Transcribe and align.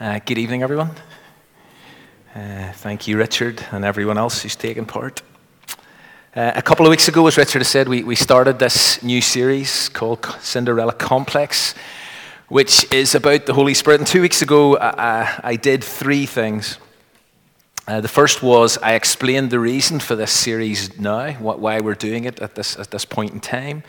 Uh, 0.00 0.20
good 0.24 0.38
evening, 0.38 0.62
everyone. 0.62 0.92
Uh, 2.32 2.70
thank 2.74 3.08
you, 3.08 3.18
Richard, 3.18 3.64
and 3.72 3.84
everyone 3.84 4.16
else 4.16 4.42
who's 4.42 4.54
taken 4.54 4.86
part. 4.86 5.22
Uh, 6.36 6.52
a 6.54 6.62
couple 6.62 6.86
of 6.86 6.90
weeks 6.90 7.08
ago, 7.08 7.26
as 7.26 7.36
Richard 7.36 7.58
has 7.58 7.68
said, 7.68 7.88
we, 7.88 8.04
we 8.04 8.14
started 8.14 8.60
this 8.60 9.02
new 9.02 9.20
series 9.20 9.88
called 9.88 10.24
Cinderella 10.38 10.92
Complex, 10.92 11.74
which 12.46 12.86
is 12.94 13.16
about 13.16 13.46
the 13.46 13.54
Holy 13.54 13.74
Spirit. 13.74 13.98
And 13.98 14.06
two 14.06 14.20
weeks 14.20 14.40
ago, 14.40 14.78
I, 14.78 15.40
I 15.42 15.56
did 15.56 15.82
three 15.82 16.26
things. 16.26 16.78
Uh, 17.88 18.00
the 18.00 18.06
first 18.06 18.40
was 18.40 18.78
I 18.78 18.92
explained 18.92 19.50
the 19.50 19.58
reason 19.58 19.98
for 19.98 20.14
this 20.14 20.30
series 20.30 20.96
now, 20.96 21.32
what, 21.32 21.58
why 21.58 21.80
we're 21.80 21.96
doing 21.96 22.24
it 22.24 22.38
at 22.38 22.54
this, 22.54 22.78
at 22.78 22.92
this 22.92 23.04
point 23.04 23.32
in 23.32 23.40
time, 23.40 23.82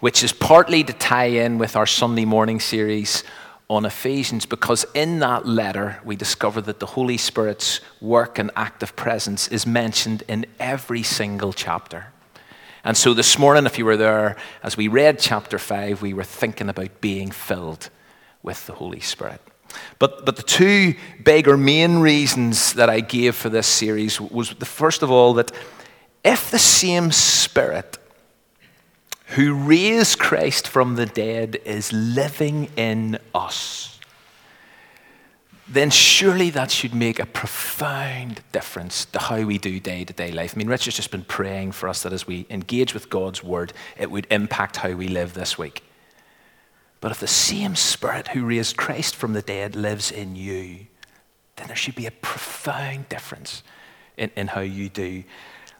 which 0.00 0.22
is 0.22 0.30
partly 0.30 0.84
to 0.84 0.92
tie 0.92 1.24
in 1.24 1.56
with 1.56 1.74
our 1.74 1.86
Sunday 1.86 2.26
morning 2.26 2.60
series 2.60 3.24
on 3.74 3.84
Ephesians 3.84 4.46
because 4.46 4.86
in 4.94 5.18
that 5.18 5.46
letter 5.46 6.00
we 6.04 6.16
discover 6.16 6.60
that 6.62 6.80
the 6.80 6.86
Holy 6.86 7.16
Spirit's 7.16 7.80
work 8.00 8.38
and 8.38 8.50
active 8.56 8.96
presence 8.96 9.48
is 9.48 9.66
mentioned 9.66 10.22
in 10.28 10.46
every 10.58 11.02
single 11.02 11.52
chapter. 11.52 12.06
And 12.84 12.96
so 12.96 13.14
this 13.14 13.38
morning, 13.38 13.64
if 13.64 13.78
you 13.78 13.84
were 13.84 13.96
there, 13.96 14.36
as 14.62 14.76
we 14.76 14.88
read 14.88 15.18
chapter 15.18 15.58
5, 15.58 16.02
we 16.02 16.12
were 16.12 16.24
thinking 16.24 16.68
about 16.68 17.00
being 17.00 17.30
filled 17.30 17.88
with 18.42 18.66
the 18.66 18.74
Holy 18.74 19.00
Spirit. 19.00 19.40
But, 19.98 20.26
but 20.26 20.36
the 20.36 20.42
two 20.42 20.94
big 21.22 21.48
or 21.48 21.56
main 21.56 21.98
reasons 21.98 22.74
that 22.74 22.90
I 22.90 23.00
gave 23.00 23.34
for 23.34 23.48
this 23.48 23.66
series 23.66 24.20
was 24.20 24.50
the 24.50 24.66
first 24.66 25.02
of 25.02 25.10
all 25.10 25.34
that 25.34 25.50
if 26.22 26.50
the 26.50 26.58
same 26.58 27.10
Spirit 27.10 27.98
who 29.34 29.54
raised 29.54 30.18
Christ 30.18 30.68
from 30.68 30.94
the 30.94 31.06
dead 31.06 31.56
is 31.64 31.92
living 31.92 32.68
in 32.76 33.18
us, 33.34 33.98
then 35.66 35.90
surely 35.90 36.50
that 36.50 36.70
should 36.70 36.94
make 36.94 37.18
a 37.18 37.26
profound 37.26 38.42
difference 38.52 39.06
to 39.06 39.18
how 39.18 39.42
we 39.42 39.58
do 39.58 39.80
day 39.80 40.04
to 40.04 40.12
day 40.12 40.30
life. 40.30 40.54
I 40.54 40.58
mean, 40.58 40.68
Richard's 40.68 40.96
just 40.96 41.10
been 41.10 41.24
praying 41.24 41.72
for 41.72 41.88
us 41.88 42.02
that 42.04 42.12
as 42.12 42.28
we 42.28 42.46
engage 42.48 42.94
with 42.94 43.10
God's 43.10 43.42
word, 43.42 43.72
it 43.98 44.10
would 44.10 44.28
impact 44.30 44.76
how 44.76 44.92
we 44.92 45.08
live 45.08 45.34
this 45.34 45.58
week. 45.58 45.82
But 47.00 47.10
if 47.10 47.18
the 47.18 47.26
same 47.26 47.74
Spirit 47.74 48.28
who 48.28 48.46
raised 48.46 48.76
Christ 48.76 49.16
from 49.16 49.32
the 49.32 49.42
dead 49.42 49.74
lives 49.74 50.12
in 50.12 50.36
you, 50.36 50.86
then 51.56 51.66
there 51.66 51.76
should 51.76 51.96
be 51.96 52.06
a 52.06 52.12
profound 52.12 53.08
difference 53.08 53.64
in, 54.16 54.30
in 54.36 54.46
how 54.48 54.60
you 54.60 54.88
do 54.88 55.24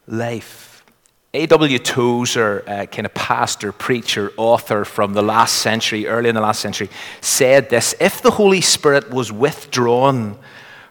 life. 0.08 0.73
A.W. 1.34 1.80
Tozer, 1.80 2.60
a 2.60 2.70
uh, 2.70 2.86
kind 2.86 3.06
of 3.06 3.12
pastor, 3.12 3.72
preacher, 3.72 4.32
author 4.36 4.84
from 4.84 5.14
the 5.14 5.22
last 5.22 5.56
century, 5.56 6.06
early 6.06 6.28
in 6.28 6.36
the 6.36 6.40
last 6.40 6.60
century, 6.60 6.88
said 7.20 7.70
this 7.70 7.92
If 7.98 8.22
the 8.22 8.30
Holy 8.30 8.60
Spirit 8.60 9.10
was 9.10 9.32
withdrawn 9.32 10.38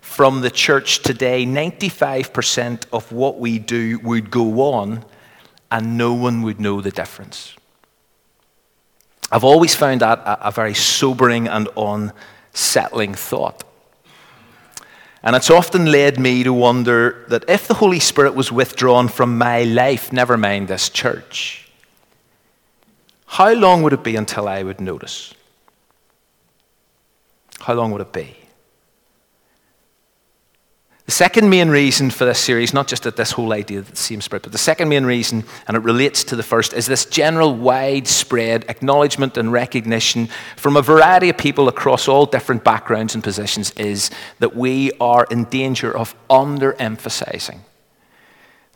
from 0.01 0.41
the 0.41 0.51
church 0.51 0.99
today, 0.99 1.45
95% 1.45 2.85
of 2.91 3.09
what 3.13 3.39
we 3.39 3.57
do 3.57 3.99
would 3.99 4.29
go 4.29 4.73
on 4.73 5.05
and 5.71 5.97
no 5.97 6.13
one 6.13 6.41
would 6.41 6.59
know 6.59 6.81
the 6.81 6.91
difference. 6.91 7.55
I've 9.31 9.45
always 9.45 9.73
found 9.73 10.01
that 10.01 10.21
a 10.25 10.51
very 10.51 10.73
sobering 10.73 11.47
and 11.47 11.69
unsettling 11.77 13.15
thought. 13.15 13.63
And 15.23 15.35
it's 15.37 15.49
often 15.49 15.85
led 15.85 16.19
me 16.19 16.43
to 16.43 16.51
wonder 16.51 17.23
that 17.29 17.45
if 17.47 17.67
the 17.67 17.75
Holy 17.75 17.99
Spirit 17.99 18.35
was 18.35 18.51
withdrawn 18.51 19.07
from 19.07 19.37
my 19.37 19.63
life, 19.63 20.11
never 20.11 20.35
mind 20.35 20.67
this 20.67 20.89
church, 20.89 21.69
how 23.25 23.53
long 23.53 23.83
would 23.83 23.93
it 23.93 24.03
be 24.03 24.17
until 24.17 24.47
I 24.49 24.63
would 24.63 24.81
notice? 24.81 25.33
How 27.61 27.73
long 27.73 27.91
would 27.91 28.01
it 28.01 28.11
be? 28.11 28.42
The 31.05 31.11
second 31.11 31.49
main 31.49 31.67
reason 31.67 32.11
for 32.11 32.23
this 32.23 32.39
series, 32.39 32.73
not 32.73 32.87
just 32.87 33.03
that 33.03 33.17
this 33.17 33.31
whole 33.31 33.51
idea 33.51 33.79
of 33.79 33.91
the 33.91 33.97
same 33.97 34.21
spirit, 34.21 34.43
but 34.43 34.53
the 34.53 34.57
second 34.57 34.87
main 34.87 35.05
reason, 35.05 35.43
and 35.67 35.75
it 35.75 35.81
relates 35.81 36.23
to 36.25 36.37
the 36.37 36.43
first, 36.43 36.73
is 36.73 36.85
this 36.85 37.03
general 37.05 37.53
widespread 37.53 38.63
acknowledgement 38.69 39.35
and 39.35 39.51
recognition 39.51 40.29
from 40.55 40.77
a 40.77 40.81
variety 40.81 41.29
of 41.29 41.37
people 41.37 41.67
across 41.67 42.07
all 42.07 42.25
different 42.25 42.63
backgrounds 42.63 43.15
and 43.15 43.23
positions 43.23 43.71
is 43.71 44.11
that 44.39 44.55
we 44.55 44.93
are 45.01 45.27
in 45.29 45.43
danger 45.45 45.95
of 45.95 46.15
underemphasizing 46.29 47.59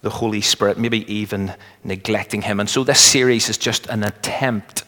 the 0.02 0.10
Holy 0.10 0.42
Spirit, 0.42 0.78
maybe 0.78 1.12
even 1.12 1.54
neglecting 1.84 2.42
Him. 2.42 2.60
And 2.60 2.70
so 2.70 2.84
this 2.84 3.00
series 3.00 3.48
is 3.48 3.58
just 3.58 3.88
an 3.88 4.04
attempt 4.04 4.84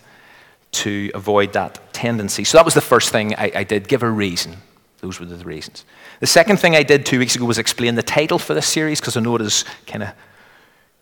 to 0.71 1.09
avoid 1.15 1.53
that 1.53 1.93
tendency. 1.93 2.43
So 2.43 2.57
that 2.57 2.65
was 2.65 2.73
the 2.73 2.81
first 2.81 3.11
thing 3.11 3.33
I, 3.35 3.51
I 3.55 3.63
did, 3.63 3.87
give 3.87 4.03
a 4.03 4.09
reason. 4.09 4.57
Those 5.01 5.19
were 5.19 5.25
the 5.25 5.43
reasons. 5.45 5.85
The 6.19 6.27
second 6.27 6.57
thing 6.57 6.75
I 6.75 6.83
did 6.83 7.05
two 7.05 7.19
weeks 7.19 7.35
ago 7.35 7.45
was 7.45 7.57
explain 7.57 7.95
the 7.95 8.03
title 8.03 8.37
for 8.37 8.53
this 8.53 8.67
series 8.67 8.99
because 8.99 9.15
I 9.15 9.21
know 9.21 9.35
it 9.35 9.41
has 9.41 9.63
kind 9.87 10.03
of 10.03 10.09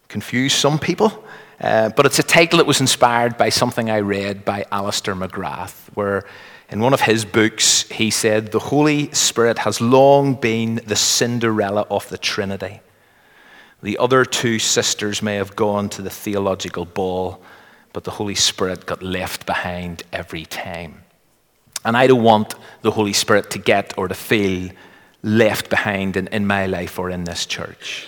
confused 0.08 0.58
some 0.58 0.78
people. 0.78 1.24
Uh, 1.60 1.90
but 1.90 2.06
it's 2.06 2.20
a 2.20 2.24
title 2.24 2.58
that 2.58 2.68
was 2.68 2.80
inspired 2.80 3.38
by 3.38 3.50
something 3.50 3.90
I 3.90 4.02
read 4.02 4.46
by 4.46 4.66
Alister 4.72 5.16
McGrath, 5.16 5.90
where 5.96 6.24
in 6.70 6.80
one 6.80 6.94
of 6.94 7.02
his 7.02 7.26
books 7.26 7.84
he 7.90 8.12
said, 8.12 8.52
The 8.52 8.60
Holy 8.60 9.12
Spirit 9.14 9.60
has 9.60 9.82
long 9.82 10.36
been 10.36 10.82
the 10.86 10.96
Cinderella 10.96 11.88
of 11.90 12.08
the 12.10 12.18
Trinity. 12.18 12.82
The 13.82 13.98
other 13.98 14.26
two 14.26 14.60
sisters 14.60 15.22
may 15.22 15.36
have 15.36 15.56
gone 15.56 15.90
to 15.90 16.02
the 16.04 16.10
theological 16.10 16.86
ball, 16.86 17.42
but 17.94 18.04
the 18.04 18.12
Holy 18.12 18.36
Spirit 18.36 18.86
got 18.86 19.02
left 19.02 19.46
behind 19.48 20.04
every 20.14 20.46
time. 20.46 21.04
And 21.88 21.96
I 21.96 22.06
don't 22.06 22.22
want 22.22 22.54
the 22.82 22.92
Holy 22.92 23.14
Spirit 23.14 23.50
to 23.52 23.60
get 23.60 23.98
or 23.98 24.10
to 24.10 24.14
feel 24.14 24.72
left 25.24 25.70
behind 25.70 26.18
in, 26.18 26.28
in 26.28 26.46
my 26.46 26.66
life 26.66 27.00
or 27.00 27.10
in 27.10 27.24
this 27.24 27.46
church. 27.46 28.06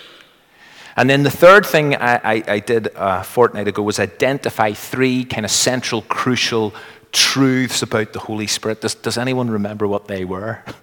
And 0.96 1.08
then 1.08 1.22
the 1.22 1.30
third 1.30 1.64
thing 1.64 1.96
I, 1.96 2.16
I, 2.22 2.44
I 2.46 2.58
did 2.58 2.88
a 2.94 3.24
fortnight 3.24 3.68
ago 3.68 3.82
was 3.82 3.98
identify 3.98 4.74
three 4.74 5.24
kind 5.24 5.46
of 5.46 5.50
central, 5.50 6.02
crucial 6.02 6.74
truths 7.10 7.80
about 7.82 8.12
the 8.12 8.18
Holy 8.18 8.46
Spirit. 8.46 8.82
Does, 8.82 8.94
does 8.94 9.16
anyone 9.16 9.48
remember 9.48 9.88
what 9.88 10.06
they 10.06 10.24
were? 10.24 10.62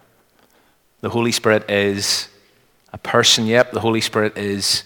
The 0.99 1.11
Holy 1.11 1.31
Spirit 1.31 1.69
is 1.69 2.27
a 2.91 2.97
person, 2.97 3.45
yep, 3.45 3.71
the 3.71 3.81
Holy 3.81 4.01
Spirit 4.01 4.35
is 4.35 4.83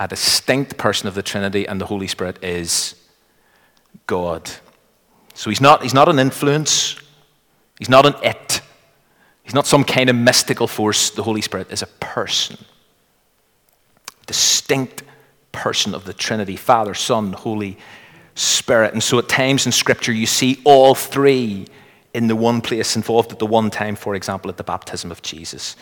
a 0.00 0.08
distinct 0.08 0.78
person 0.78 1.06
of 1.06 1.14
the 1.14 1.22
Trinity, 1.22 1.68
and 1.68 1.78
the 1.78 1.84
Holy 1.84 2.06
Spirit 2.06 2.42
is 2.42 2.94
God. 4.06 4.50
So 5.34 5.50
he's 5.50 5.60
not, 5.60 5.82
he's 5.82 5.94
not 5.94 6.08
an 6.08 6.18
influence, 6.18 6.96
he's 7.78 7.88
not 7.88 8.06
an 8.06 8.14
it, 8.22 8.60
He's 9.42 9.54
not 9.54 9.66
some 9.66 9.84
kind 9.84 10.08
of 10.08 10.16
mystical 10.16 10.66
force. 10.66 11.10
The 11.10 11.22
Holy 11.22 11.40
Spirit 11.40 11.70
is 11.72 11.82
a 11.82 11.86
person, 11.86 12.56
distinct 14.26 15.02
person 15.50 15.94
of 15.94 16.04
the 16.04 16.12
Trinity 16.12 16.56
Father, 16.56 16.94
Son, 16.94 17.32
Holy 17.32 17.76
Spirit. 18.34 18.92
And 18.92 19.02
so 19.02 19.18
at 19.18 19.28
times 19.28 19.66
in 19.66 19.72
Scripture, 19.72 20.12
you 20.12 20.26
see 20.26 20.60
all 20.64 20.94
three 20.94 21.66
in 22.14 22.28
the 22.28 22.36
one 22.36 22.60
place 22.60 22.94
involved 22.94 23.32
at 23.32 23.38
the 23.38 23.46
one 23.46 23.70
time, 23.70 23.96
for 23.96 24.14
example, 24.14 24.50
at 24.50 24.56
the 24.56 24.64
baptism 24.64 25.10
of 25.10 25.22
Jesus. 25.22 25.76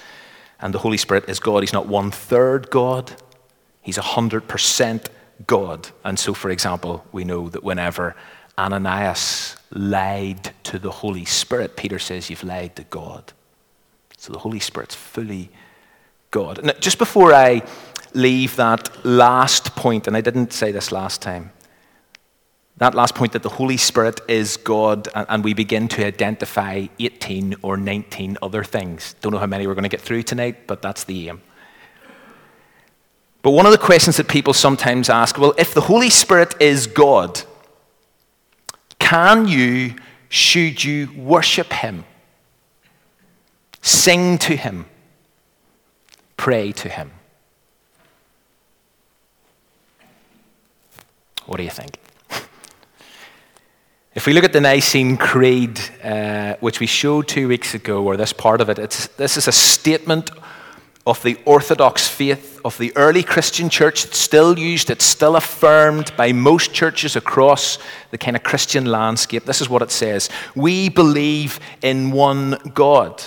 And 0.60 0.74
the 0.74 0.78
Holy 0.78 0.96
Spirit 0.96 1.28
is 1.28 1.38
God. 1.38 1.62
He's 1.62 1.72
not 1.72 1.86
one 1.86 2.10
third 2.10 2.70
God, 2.70 3.12
He's 3.82 3.98
100% 3.98 5.06
God. 5.46 5.88
And 6.04 6.18
so, 6.18 6.34
for 6.34 6.50
example, 6.50 7.04
we 7.12 7.24
know 7.24 7.48
that 7.48 7.64
whenever 7.64 8.14
Ananias 8.60 9.56
lied 9.70 10.52
to 10.64 10.78
the 10.78 10.90
Holy 10.90 11.24
Spirit, 11.24 11.76
Peter 11.76 11.98
says, 11.98 12.28
You've 12.28 12.44
lied 12.44 12.76
to 12.76 12.84
God. 12.84 13.32
So 14.18 14.32
the 14.32 14.38
Holy 14.38 14.60
Spirit's 14.60 14.94
fully 14.94 15.50
God. 16.30 16.62
Now, 16.62 16.74
just 16.78 16.98
before 16.98 17.32
I 17.32 17.62
leave 18.12 18.56
that 18.56 19.04
last 19.04 19.74
point, 19.76 20.06
and 20.06 20.16
I 20.16 20.20
didn't 20.20 20.52
say 20.52 20.72
this 20.72 20.92
last 20.92 21.22
time, 21.22 21.52
that 22.76 22.94
last 22.94 23.14
point 23.14 23.32
that 23.32 23.42
the 23.42 23.48
Holy 23.48 23.76
Spirit 23.76 24.20
is 24.28 24.56
God, 24.56 25.08
and 25.14 25.42
we 25.42 25.54
begin 25.54 25.88
to 25.88 26.06
identify 26.06 26.86
18 26.98 27.56
or 27.62 27.76
19 27.76 28.38
other 28.42 28.64
things. 28.64 29.14
Don't 29.20 29.32
know 29.32 29.38
how 29.38 29.46
many 29.46 29.66
we're 29.66 29.74
going 29.74 29.82
to 29.84 29.88
get 29.88 30.00
through 30.00 30.22
tonight, 30.22 30.66
but 30.66 30.82
that's 30.82 31.04
the 31.04 31.28
aim. 31.28 31.40
But 33.42 33.52
one 33.52 33.64
of 33.64 33.72
the 33.72 33.78
questions 33.78 34.18
that 34.18 34.28
people 34.28 34.52
sometimes 34.52 35.08
ask 35.08 35.38
well, 35.38 35.54
if 35.56 35.72
the 35.72 35.82
Holy 35.82 36.10
Spirit 36.10 36.54
is 36.60 36.86
God, 36.86 37.42
can 39.10 39.48
you, 39.48 39.96
should 40.28 40.84
you 40.84 41.10
worship 41.16 41.72
Him? 41.72 42.04
Sing 43.82 44.38
to 44.38 44.56
him. 44.56 44.86
Pray 46.36 46.70
to 46.72 46.88
him. 46.88 47.10
What 51.46 51.56
do 51.56 51.64
you 51.64 51.70
think? 51.70 51.98
If 54.12 54.26
we 54.26 54.32
look 54.32 54.44
at 54.44 54.52
the 54.52 54.60
Nicene 54.60 55.16
Creed, 55.16 55.78
uh, 56.02 56.56
which 56.60 56.80
we 56.80 56.86
showed 56.86 57.28
two 57.28 57.46
weeks 57.46 57.74
ago, 57.74 58.04
or 58.04 58.16
this 58.16 58.32
part 58.32 58.60
of 58.60 58.68
it, 58.68 58.76
this 59.16 59.36
is 59.36 59.46
a 59.46 59.52
statement 59.52 60.30
of 61.06 61.22
the 61.22 61.38
Orthodox 61.44 62.06
faith 62.08 62.60
of 62.64 62.76
the 62.78 62.94
early 62.96 63.22
Christian 63.22 63.70
church. 63.70 64.04
It's 64.04 64.18
still 64.18 64.58
used, 64.58 64.90
it's 64.90 65.04
still 65.04 65.36
affirmed 65.36 66.12
by 66.16 66.32
most 66.32 66.74
churches 66.74 67.16
across 67.16 67.78
the 68.10 68.18
kind 68.18 68.36
of 68.36 68.42
Christian 68.42 68.84
landscape. 68.86 69.44
This 69.44 69.60
is 69.60 69.68
what 69.68 69.82
it 69.82 69.90
says 69.90 70.28
We 70.54 70.88
believe 70.88 71.58
in 71.82 72.10
one 72.10 72.58
God. 72.74 73.22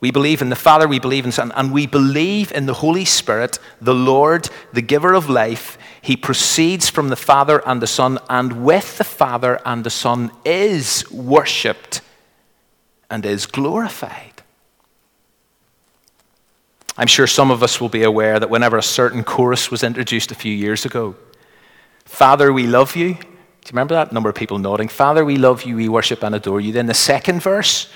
We 0.00 0.10
believe 0.10 0.42
in 0.42 0.50
the 0.50 0.56
Father, 0.56 0.86
we 0.86 0.98
believe 0.98 1.24
in 1.24 1.32
Son, 1.32 1.50
and 1.56 1.72
we 1.72 1.86
believe 1.86 2.52
in 2.52 2.66
the 2.66 2.74
Holy 2.74 3.06
Spirit, 3.06 3.58
the 3.80 3.94
Lord, 3.94 4.50
the 4.74 4.82
giver 4.82 5.14
of 5.14 5.30
life. 5.30 5.78
He 6.02 6.14
proceeds 6.14 6.90
from 6.90 7.08
the 7.08 7.16
Father 7.16 7.62
and 7.66 7.80
the 7.80 7.86
Son, 7.86 8.18
and 8.28 8.66
with 8.66 8.98
the 8.98 9.04
Father 9.04 9.58
and 9.64 9.82
the 9.82 9.88
Son 9.88 10.30
is 10.44 11.10
worshipped 11.10 12.02
and 13.08 13.24
is 13.24 13.46
glorified. 13.46 14.33
I'm 16.96 17.08
sure 17.08 17.26
some 17.26 17.50
of 17.50 17.62
us 17.62 17.80
will 17.80 17.88
be 17.88 18.04
aware 18.04 18.38
that 18.38 18.50
whenever 18.50 18.76
a 18.76 18.82
certain 18.82 19.24
chorus 19.24 19.70
was 19.70 19.82
introduced 19.82 20.30
a 20.30 20.34
few 20.34 20.52
years 20.52 20.84
ago, 20.84 21.16
Father, 22.04 22.52
we 22.52 22.66
love 22.66 22.94
you. 22.94 23.14
Do 23.14 23.68
you 23.68 23.72
remember 23.72 23.94
that? 23.94 24.12
Number 24.12 24.28
of 24.28 24.34
people 24.34 24.58
nodding. 24.58 24.88
Father, 24.88 25.24
we 25.24 25.36
love 25.36 25.64
you, 25.64 25.76
we 25.76 25.88
worship 25.88 26.22
and 26.22 26.34
adore 26.34 26.60
you. 26.60 26.72
Then 26.72 26.86
the 26.86 26.94
second 26.94 27.42
verse, 27.42 27.90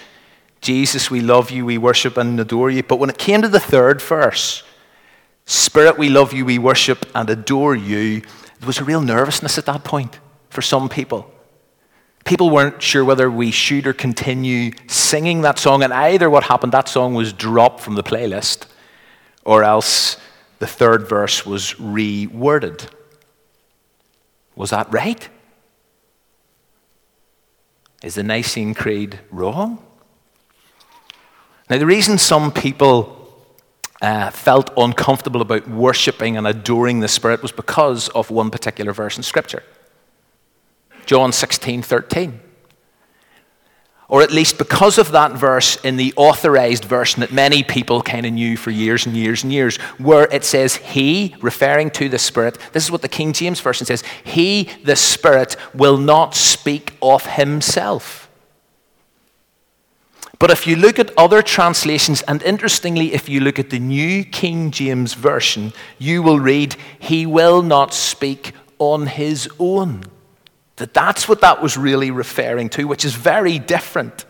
Jesus, 0.61 1.11
we 1.11 1.21
love 1.21 1.51
you, 1.51 1.65
we 1.65 1.79
worship 1.79 2.17
and 2.17 2.41
adore 2.41 2.71
you. 2.71 2.83
But 2.83 2.99
when 2.99 3.11
it 3.11 3.19
came 3.19 3.43
to 3.43 3.49
the 3.49 3.61
third 3.61 4.03
verse, 4.03 4.65
Spirit, 5.45 5.97
we 5.97 6.11
love 6.11 6.35
you, 6.35 6.45
we 6.45 6.59
worship 6.59 7.07
and 7.15 7.31
adore 7.31 7.75
you, 7.75 8.21
there 8.21 8.67
was 8.67 8.79
a 8.79 8.85
real 8.85 9.01
nervousness 9.01 9.57
at 9.57 9.65
that 9.65 9.83
point 9.83 10.19
for 10.51 10.61
some 10.61 10.91
people. 10.91 11.33
People 12.27 12.51
weren't 12.51 12.83
sure 12.83 13.03
whether 13.03 13.31
we 13.31 13.51
should 13.51 13.87
or 13.87 13.95
continue 13.95 14.73
singing 14.89 15.41
that 15.43 15.59
song, 15.59 15.83
and 15.83 15.93
either 15.93 16.29
what 16.29 16.45
happened, 16.45 16.73
that 16.73 16.89
song 16.89 17.15
was 17.15 17.33
dropped 17.33 17.81
from 17.81 17.95
the 17.95 18.03
playlist, 18.03 18.67
or 19.49 19.65
else 19.65 20.19
the 20.59 20.67
third 20.67 21.09
verse 21.09 21.47
was 21.47 21.73
reworded. 21.81 22.87
Was 24.55 24.69
that 24.71 24.93
right? 24.93 25.27
Is 28.03 28.17
the 28.17 28.23
Nicene 28.23 28.75
Creed 28.75 29.21
wrong? 29.31 29.83
Now, 31.71 31.79
the 31.79 31.87
reason 31.87 32.19
some 32.19 32.53
people 32.53 33.17
uh, 34.03 34.29
felt 34.31 34.71
uncomfortable 34.77 35.41
about 35.41 35.67
worshipping 35.67 36.37
and 36.37 36.47
adoring 36.47 37.01
the 37.01 37.09
Spirit 37.09 37.41
was 37.41 37.51
because 37.51 38.11
of 38.11 38.31
one 38.31 38.51
particular 38.51 38.93
verse 38.93 39.17
in 39.17 39.23
Scripture 39.23 39.63
John 41.07 41.33
16 41.33 41.81
13. 41.81 42.41
Or 44.11 44.23
at 44.23 44.31
least 44.31 44.57
because 44.57 44.97
of 44.97 45.13
that 45.13 45.33
verse 45.33 45.77
in 45.85 45.97
the 45.97 46.15
authorized 46.17 46.87
version 46.87 47.21
that 47.21 47.31
many 47.31 47.63
people 47.63 48.01
kind 48.01 48.25
of 48.25 48.33
knew 48.33 48.57
for 48.57 48.71
years 48.71 49.05
and 49.05 49.15
years 49.15 49.45
and 49.45 49.53
years, 49.53 49.77
where 49.99 50.27
it 50.33 50.45
says, 50.45 50.77
He, 50.77 51.37
referring 51.43 51.91
to 51.91 52.09
the 52.09 52.19
Spirit, 52.19 52.57
this 52.73 52.85
is 52.85 52.91
what 52.91 53.03
the 53.03 53.09
King 53.09 53.35
James 53.35 53.61
Version 53.61 53.85
says, 53.85 54.03
He, 54.25 54.71
the 54.83 54.97
Spirit, 54.97 55.57
will 55.75 55.99
not 55.99 56.35
speak 56.35 56.95
of 57.03 57.27
Himself. 57.27 58.31
But 60.39 60.51
if 60.51 60.67
you 60.67 60.77
look 60.77 60.99
at 60.99 61.13
other 61.19 61.43
translations, 61.43 62.23
and 62.23 62.43
interestingly, 62.43 63.13
if 63.13 63.29
you 63.29 63.41
look 63.41 63.59
at 63.59 63.69
the 63.69 63.81
New 63.81 64.25
King 64.25 64.71
James 64.71 65.13
Version, 65.13 65.75
you 65.99 66.23
will 66.23 66.41
read, 66.41 66.77
He 66.99 67.27
will 67.27 67.61
not 67.61 67.93
speak 67.93 68.53
on 68.79 69.07
His 69.07 69.51
own. 69.59 70.05
That 70.79 70.95
that's 70.95 71.29
what 71.29 71.41
that 71.43 71.63
was 71.63 71.77
really 71.77 72.11
referring 72.11 72.69
to, 72.71 72.89
which 72.89 73.05
is 73.05 73.15
very 73.15 73.59
different. 73.59 74.25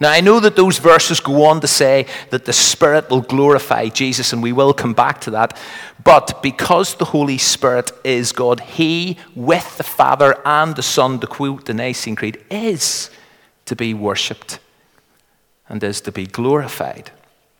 Now, 0.00 0.10
I 0.10 0.20
know 0.20 0.40
that 0.40 0.56
those 0.56 0.78
verses 0.78 1.20
go 1.20 1.44
on 1.44 1.60
to 1.60 1.68
say 1.68 2.06
that 2.30 2.44
the 2.44 2.52
Spirit 2.52 3.08
will 3.10 3.20
glorify 3.20 3.88
Jesus, 3.88 4.32
and 4.32 4.42
we 4.42 4.52
will 4.52 4.74
come 4.74 4.92
back 4.92 5.20
to 5.22 5.30
that. 5.30 5.56
But 6.02 6.42
because 6.42 6.96
the 6.96 7.04
Holy 7.04 7.38
Spirit 7.38 7.92
is 8.02 8.32
God, 8.32 8.60
He, 8.60 9.18
with 9.36 9.76
the 9.76 9.84
Father 9.84 10.40
and 10.44 10.74
the 10.74 10.82
Son, 10.82 11.20
to 11.20 11.26
quote 11.28 11.66
the 11.66 11.74
Nicene 11.74 12.16
Creed, 12.16 12.44
is 12.50 13.08
to 13.66 13.76
be 13.76 13.94
worshipped 13.94 14.58
and 15.68 15.82
is 15.82 16.00
to 16.02 16.12
be 16.12 16.26
glorified. 16.26 17.12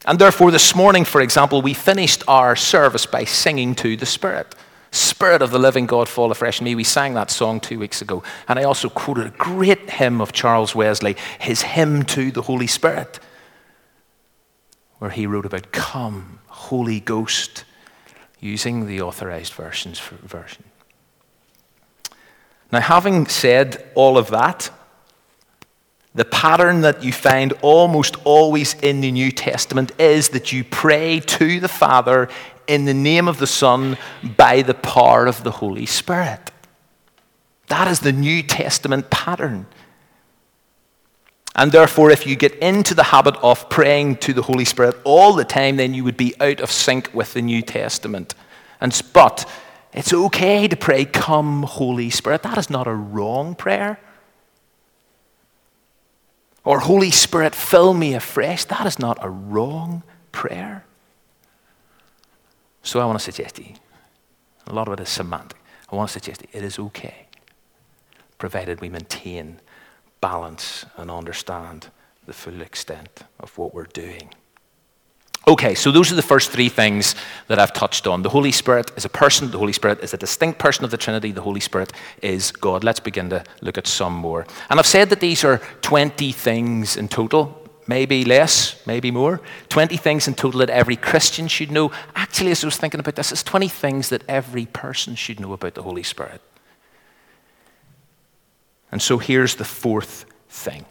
And 0.05 0.19
therefore, 0.19 0.51
this 0.51 0.75
morning, 0.75 1.05
for 1.05 1.21
example, 1.21 1.63
we 1.63 1.73
finished 1.73 2.25
our 2.29 2.57
service 2.57 3.07
by 3.07 3.25
singing 3.25 3.75
to 3.77 3.97
the 3.97 4.07
Spirit. 4.07 4.55
Spirit 4.94 5.43
of 5.43 5.50
the 5.50 5.58
living 5.58 5.87
God, 5.87 6.08
fall 6.08 6.31
afresh 6.31 6.61
on 6.61 6.67
me. 6.67 6.76
We 6.76 6.85
sang 6.85 7.14
that 7.14 7.29
song 7.29 7.58
two 7.58 7.81
weeks 7.81 8.00
ago. 8.00 8.23
And 8.46 8.61
I 8.61 8.62
also 8.62 8.88
quoted 8.88 9.26
a 9.26 9.31
great 9.31 9.91
hymn 9.91 10.20
of 10.20 10.32
Charles 10.32 10.73
Wesley, 10.73 11.17
his 11.41 11.62
hymn 11.62 12.05
to 12.05 12.31
the 12.31 12.43
Holy 12.43 12.69
Spirit, 12.69 13.19
where 14.99 15.11
he 15.11 15.26
wrote 15.26 15.46
about, 15.46 15.73
Come, 15.73 16.38
Holy 16.46 17.00
Ghost, 17.00 17.64
using 18.38 18.87
the 18.87 19.00
authorized 19.00 19.52
versions 19.55 19.99
version. 19.99 20.62
Now, 22.70 22.81
having 22.81 23.26
said 23.26 23.85
all 23.96 24.17
of 24.17 24.31
that, 24.31 24.70
the 26.15 26.25
pattern 26.25 26.83
that 26.83 27.03
you 27.03 27.13
find 27.13 27.53
almost 27.61 28.17
always 28.25 28.75
in 28.75 29.01
the 29.01 29.11
New 29.11 29.33
Testament 29.33 29.91
is 29.99 30.29
that 30.31 30.53
you 30.53 30.63
pray 30.63 31.19
to 31.21 31.59
the 31.59 31.69
Father 31.69 32.29
in 32.69 32.85
the 32.85 32.95
name 32.95 33.27
of 33.27 33.39
the 33.39 33.47
Son 33.47 33.99
by 34.37 34.63
the 34.63 34.75
power 34.75 35.27
of 35.27 35.43
the 35.43 35.51
Holy 35.51 35.87
Spirit. 35.87 36.53
That 37.67 37.89
is 37.89 38.01
the 38.01 38.13
New 38.13 38.43
Testament 38.43 39.11
pattern. 39.11 39.67
And 41.57 41.73
therefore, 41.73 42.11
if 42.11 42.27
you 42.27 42.37
get 42.37 42.55
into 42.57 42.95
the 42.95 43.05
habit 43.05 43.37
of 43.43 43.69
praying 43.69 44.17
to 44.19 44.33
the 44.33 44.43
Holy 44.43 44.65
Spirit 44.65 44.97
all 45.05 45.35
the 45.35 45.45
time, 45.45 45.77
then 45.77 45.95
you 45.95 46.05
would 46.05 46.17
be 46.17 46.35
out 46.41 46.61
of 46.61 46.71
sync 46.71 47.11
with 47.13 47.35
the 47.35 47.43
New 47.43 47.63
Testament. 47.63 48.35
And, 48.81 49.01
but 49.13 49.49
it's 49.93 50.13
okay 50.13 50.67
to 50.69 50.77
pray, 50.77 51.05
Come, 51.05 51.63
Holy 51.63 52.11
Spirit. 52.11 52.43
That 52.43 52.59
is 52.59 52.71
not 52.71 52.87
a 52.87 52.95
wrong 52.95 53.55
prayer. 53.55 54.01
Or, 56.65 56.81
Holy 56.81 57.11
Spirit, 57.11 57.55
fill 57.55 57.93
me 57.93 58.15
afresh. 58.15 58.65
That 58.65 58.87
is 58.87 58.99
not 58.99 59.19
a 59.21 59.29
wrong 59.29 60.03
prayer. 60.33 60.87
So, 62.83 63.01
I 63.01 63.05
want 63.05 63.19
to 63.19 63.25
suggest 63.25 63.57
to 63.57 63.63
you 63.65 63.75
a 64.67 64.73
lot 64.73 64.89
of 64.89 64.95
it 64.95 65.01
is 65.01 65.09
semantic. 65.09 65.59
I 65.91 65.97
want 65.97 66.09
to 66.09 66.13
suggest 66.15 66.41
to 66.41 66.47
you 66.47 66.59
it 66.59 66.65
is 66.65 66.79
okay, 66.79 67.27
provided 68.39 68.81
we 68.81 68.89
maintain 68.89 69.61
balance 70.21 70.87
and 70.97 71.11
understand 71.11 71.89
the 72.27 72.33
full 72.33 72.63
extent 72.63 73.25
of 73.39 73.57
what 73.59 73.75
we're 73.75 73.85
doing. 73.85 74.31
Okay, 75.46 75.75
so 75.75 75.91
those 75.91 76.11
are 76.11 76.14
the 76.14 76.23
first 76.23 76.50
three 76.50 76.70
things 76.70 77.14
that 77.49 77.58
I've 77.58 77.75
touched 77.75 78.06
on. 78.06 78.23
The 78.23 78.31
Holy 78.31 78.50
Spirit 78.50 78.91
is 78.96 79.05
a 79.05 79.11
person, 79.11 79.50
the 79.50 79.58
Holy 79.58 79.75
Spirit 79.75 80.00
is 80.02 80.14
a 80.14 80.17
distinct 80.17 80.58
person 80.58 80.85
of 80.85 80.91
the 80.91 80.96
Trinity, 80.96 81.32
the 81.32 81.43
Holy 81.43 81.61
Spirit 81.61 81.93
is 82.23 82.50
God. 82.50 82.82
Let's 82.82 83.00
begin 83.00 83.29
to 83.29 83.44
look 83.61 83.76
at 83.76 83.87
some 83.87 84.14
more. 84.14 84.46
And 84.70 84.79
I've 84.79 84.87
said 84.87 85.11
that 85.11 85.20
these 85.20 85.44
are 85.44 85.58
20 85.82 86.32
things 86.32 86.96
in 86.96 87.08
total, 87.08 87.69
maybe 87.86 88.24
less, 88.24 88.81
maybe 88.86 89.10
more. 89.10 89.43
20 89.69 89.98
things 89.98 90.27
in 90.27 90.32
total 90.32 90.60
that 90.60 90.70
every 90.70 90.96
Christian 90.96 91.46
should 91.46 91.70
know. 91.70 91.93
Actually, 92.15 92.53
as 92.53 92.65
I 92.65 92.69
was 92.69 92.79
thinking 92.79 93.01
about 93.01 93.17
this, 93.17 93.31
it's 93.31 93.43
20 93.43 93.69
things 93.69 94.08
that 94.08 94.24
every 94.27 94.65
person 94.65 95.15
should 95.15 95.41
know 95.41 95.53
about 95.53 95.74
the 95.74 95.82
Holy 95.82 96.05
Spirit. 96.05 96.41
And 98.91 99.03
so 99.03 99.19
here's 99.19 99.56
the 99.56 99.65
fourth 99.65 100.24
thing. 100.48 100.86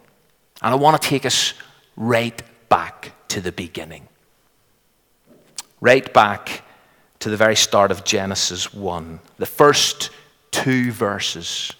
And 0.62 0.72
I 0.72 0.76
want 0.76 1.02
to 1.02 1.08
take 1.08 1.26
us 1.26 1.54
right 1.96 2.40
back 2.68 3.14
to 3.28 3.40
the 3.40 3.50
beginning 3.50 4.08
right 5.84 6.14
back 6.14 6.62
to 7.18 7.28
the 7.28 7.36
very 7.36 7.54
start 7.54 7.90
of 7.90 8.04
Genesis 8.04 8.72
1, 8.72 9.20
the 9.36 9.44
first 9.44 10.08
two 10.50 10.90
verses, 10.90 11.70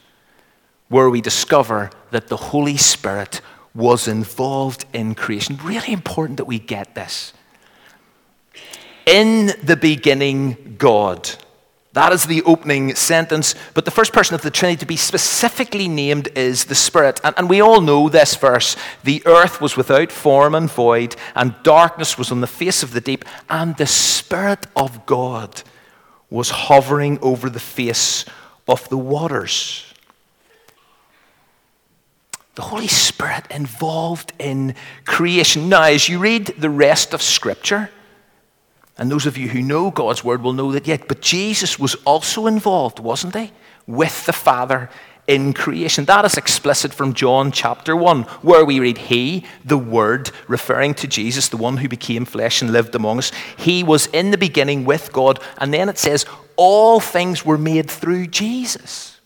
where 0.88 1.08
we 1.08 1.22
discover 1.22 1.88
that 2.10 2.28
the 2.28 2.36
Holy 2.36 2.76
Spirit 2.76 3.40
was 3.74 4.06
involved 4.06 4.84
in 4.92 5.14
creation. 5.14 5.58
Really 5.64 5.94
important 5.94 6.36
that 6.36 6.44
we 6.44 6.58
get 6.58 6.94
this. 6.94 7.32
In 9.06 9.54
the 9.62 9.76
beginning, 9.76 10.76
God. 10.76 11.30
That 11.94 12.12
is 12.12 12.26
the 12.26 12.42
opening 12.42 12.96
sentence. 12.96 13.54
But 13.72 13.84
the 13.84 13.92
first 13.92 14.12
person 14.12 14.34
of 14.34 14.42
the 14.42 14.50
Trinity 14.50 14.80
to 14.80 14.86
be 14.86 14.96
specifically 14.96 15.86
named 15.86 16.28
is 16.34 16.64
the 16.64 16.74
Spirit. 16.74 17.20
And, 17.22 17.34
and, 17.38 17.48
we 17.48 17.60
all 17.60 17.80
know 17.80 18.08
this 18.08 18.34
verse 18.34 18.76
The 19.04 19.22
earth 19.26 19.60
was 19.60 19.76
without 19.76 20.10
form 20.10 20.56
and 20.56 20.68
void, 20.68 21.14
and 21.36 21.54
darkness 21.62 22.18
was 22.18 22.32
on 22.32 22.40
the 22.40 22.48
face 22.48 22.82
of 22.82 22.92
the 22.92 23.00
deep, 23.00 23.24
and 23.48 23.76
the 23.76 23.86
Spirit 23.86 24.66
of 24.74 25.06
God 25.06 25.62
was 26.30 26.50
hovering 26.50 27.20
over 27.22 27.48
the 27.48 27.60
face 27.60 28.24
of 28.66 28.88
the 28.88 28.98
waters. 28.98 29.84
The 32.56 32.62
Holy 32.62 32.88
Spirit 32.88 33.46
involved 33.50 34.32
in 34.40 34.74
creation. 35.04 35.68
Now, 35.68 35.84
as 35.84 36.08
you 36.08 36.18
read 36.18 36.46
the 36.58 36.70
rest 36.70 37.14
of 37.14 37.22
Scripture, 37.22 37.90
and 38.96 39.10
those 39.10 39.26
of 39.26 39.36
you 39.36 39.48
who 39.48 39.62
know 39.62 39.90
God's 39.90 40.22
word 40.22 40.42
will 40.42 40.52
know 40.52 40.72
that 40.72 40.86
yet. 40.86 41.08
But 41.08 41.20
Jesus 41.20 41.78
was 41.78 41.96
also 42.04 42.46
involved, 42.46 42.98
wasn't 43.00 43.34
he? 43.34 43.50
With 43.86 44.26
the 44.26 44.32
Father 44.32 44.88
in 45.26 45.52
creation. 45.52 46.04
That 46.04 46.24
is 46.24 46.36
explicit 46.36 46.92
from 46.92 47.14
John 47.14 47.50
chapter 47.50 47.96
1, 47.96 48.22
where 48.42 48.64
we 48.64 48.80
read, 48.80 48.98
He, 48.98 49.44
the 49.64 49.78
Word, 49.78 50.30
referring 50.48 50.94
to 50.94 51.06
Jesus, 51.06 51.48
the 51.48 51.56
one 51.56 51.78
who 51.78 51.88
became 51.88 52.24
flesh 52.24 52.62
and 52.62 52.72
lived 52.72 52.94
among 52.94 53.18
us, 53.18 53.32
He 53.56 53.82
was 53.82 54.06
in 54.08 54.30
the 54.30 54.38
beginning 54.38 54.84
with 54.84 55.12
God. 55.12 55.40
And 55.58 55.72
then 55.72 55.88
it 55.88 55.98
says, 55.98 56.26
All 56.56 57.00
things 57.00 57.44
were 57.44 57.58
made 57.58 57.90
through 57.90 58.28
Jesus. 58.28 59.20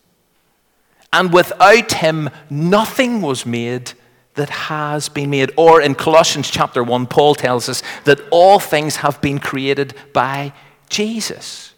And 1.11 1.33
without 1.33 1.91
Him, 1.91 2.29
nothing 2.49 3.21
was 3.21 3.45
made 3.45 3.93
that 4.39 4.49
has 4.49 5.09
been 5.09 5.29
made. 5.29 5.51
Or 5.57 5.81
in 5.81 5.95
Colossians 5.95 6.49
chapter 6.49 6.81
1, 6.81 7.07
Paul 7.07 7.35
tells 7.35 7.67
us 7.67 7.83
that 8.05 8.21
all 8.31 8.57
things 8.57 8.97
have 8.97 9.19
been 9.19 9.37
created 9.37 9.93
by 10.13 10.53
Jesus. 10.87 11.73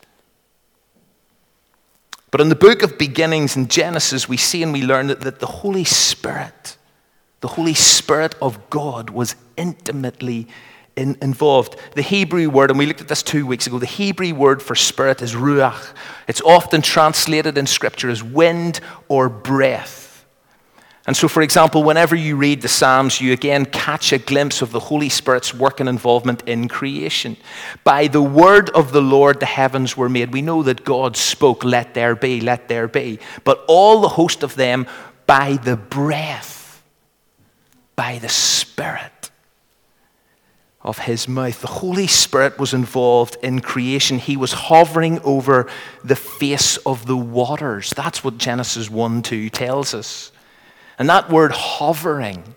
But 2.30 2.40
in 2.40 2.50
the 2.50 2.56
book 2.56 2.84
of 2.84 3.00
beginnings 3.00 3.58
in 3.58 3.68
Genesis, 3.68 4.30
we 4.30 4.38
see 4.38 4.62
and 4.62 4.72
we 4.72 4.84
learn 4.84 5.08
that, 5.08 5.22
that 5.22 5.40
the 5.40 5.48
Holy 5.48 5.84
Spirit, 5.84 6.78
the 7.40 7.48
Holy 7.48 7.74
Spirit 7.74 8.36
of 8.44 8.70
God, 8.70 9.10
was 9.10 9.36
intimately 9.58 10.48
in, 10.96 11.18
involved. 11.20 11.78
The 11.96 12.04
Hebrew 12.04 12.48
word, 12.48 12.70
and 12.70 12.78
we 12.78 12.86
looked 12.86 13.02
at 13.02 13.08
this 13.08 13.24
two 13.24 13.48
weeks 13.48 13.66
ago, 13.66 13.80
the 13.80 13.88
Hebrew 13.88 14.36
word 14.36 14.62
for 14.62 14.76
spirit 14.76 15.24
is 15.24 15.34
ruach. 15.34 15.96
It's 16.28 16.42
often 16.42 16.84
translated 16.84 17.58
in 17.58 17.66
Scripture 17.66 18.12
as 18.12 18.22
wind 18.22 18.82
or 19.08 19.30
breath. 19.30 20.11
And 21.12 21.18
so, 21.18 21.28
for 21.28 21.42
example, 21.42 21.84
whenever 21.84 22.16
you 22.16 22.38
read 22.38 22.62
the 22.62 22.70
Psalms, 22.70 23.20
you 23.20 23.34
again 23.34 23.66
catch 23.66 24.14
a 24.14 24.18
glimpse 24.18 24.62
of 24.62 24.72
the 24.72 24.80
Holy 24.80 25.10
Spirit's 25.10 25.54
work 25.54 25.82
and 25.82 25.90
involvement 25.90 26.42
in 26.48 26.70
creation. 26.70 27.36
By 27.84 28.08
the 28.08 28.22
word 28.22 28.70
of 28.70 28.94
the 28.94 29.02
Lord, 29.02 29.42
the 29.42 29.46
heavens 29.46 29.98
were 29.98 30.08
made. 30.08 30.32
We 30.32 30.42
know 30.42 30.64
that 30.64 30.86
God 30.86 31.18
spoke, 31.18 31.66
Let 31.66 31.96
there 31.96 32.16
be, 32.16 32.40
let 32.40 32.70
there 32.70 32.88
be. 32.88 33.20
But 33.44 33.62
all 33.68 34.00
the 34.00 34.08
host 34.08 34.42
of 34.42 34.56
them 34.56 34.88
by 35.28 35.58
the 35.58 35.76
breath, 35.76 36.82
by 37.98 38.20
the 38.20 38.30
Spirit 38.30 39.32
of 40.82 40.98
His 41.00 41.28
mouth. 41.28 41.60
The 41.60 41.68
Holy 41.68 42.08
Spirit 42.08 42.58
was 42.58 42.74
involved 42.74 43.36
in 43.44 43.60
creation. 43.60 44.18
He 44.18 44.38
was 44.38 44.54
hovering 44.54 45.20
over 45.24 45.70
the 46.06 46.16
face 46.16 46.78
of 46.78 47.06
the 47.06 47.18
waters. 47.18 47.90
That's 47.90 48.24
what 48.24 48.38
Genesis 48.38 48.90
1 48.90 49.24
2 49.24 49.50
tells 49.50 49.94
us. 49.94 50.32
And 51.00 51.10
that 51.10 51.30
word 51.30 51.52
hovering 51.52 52.56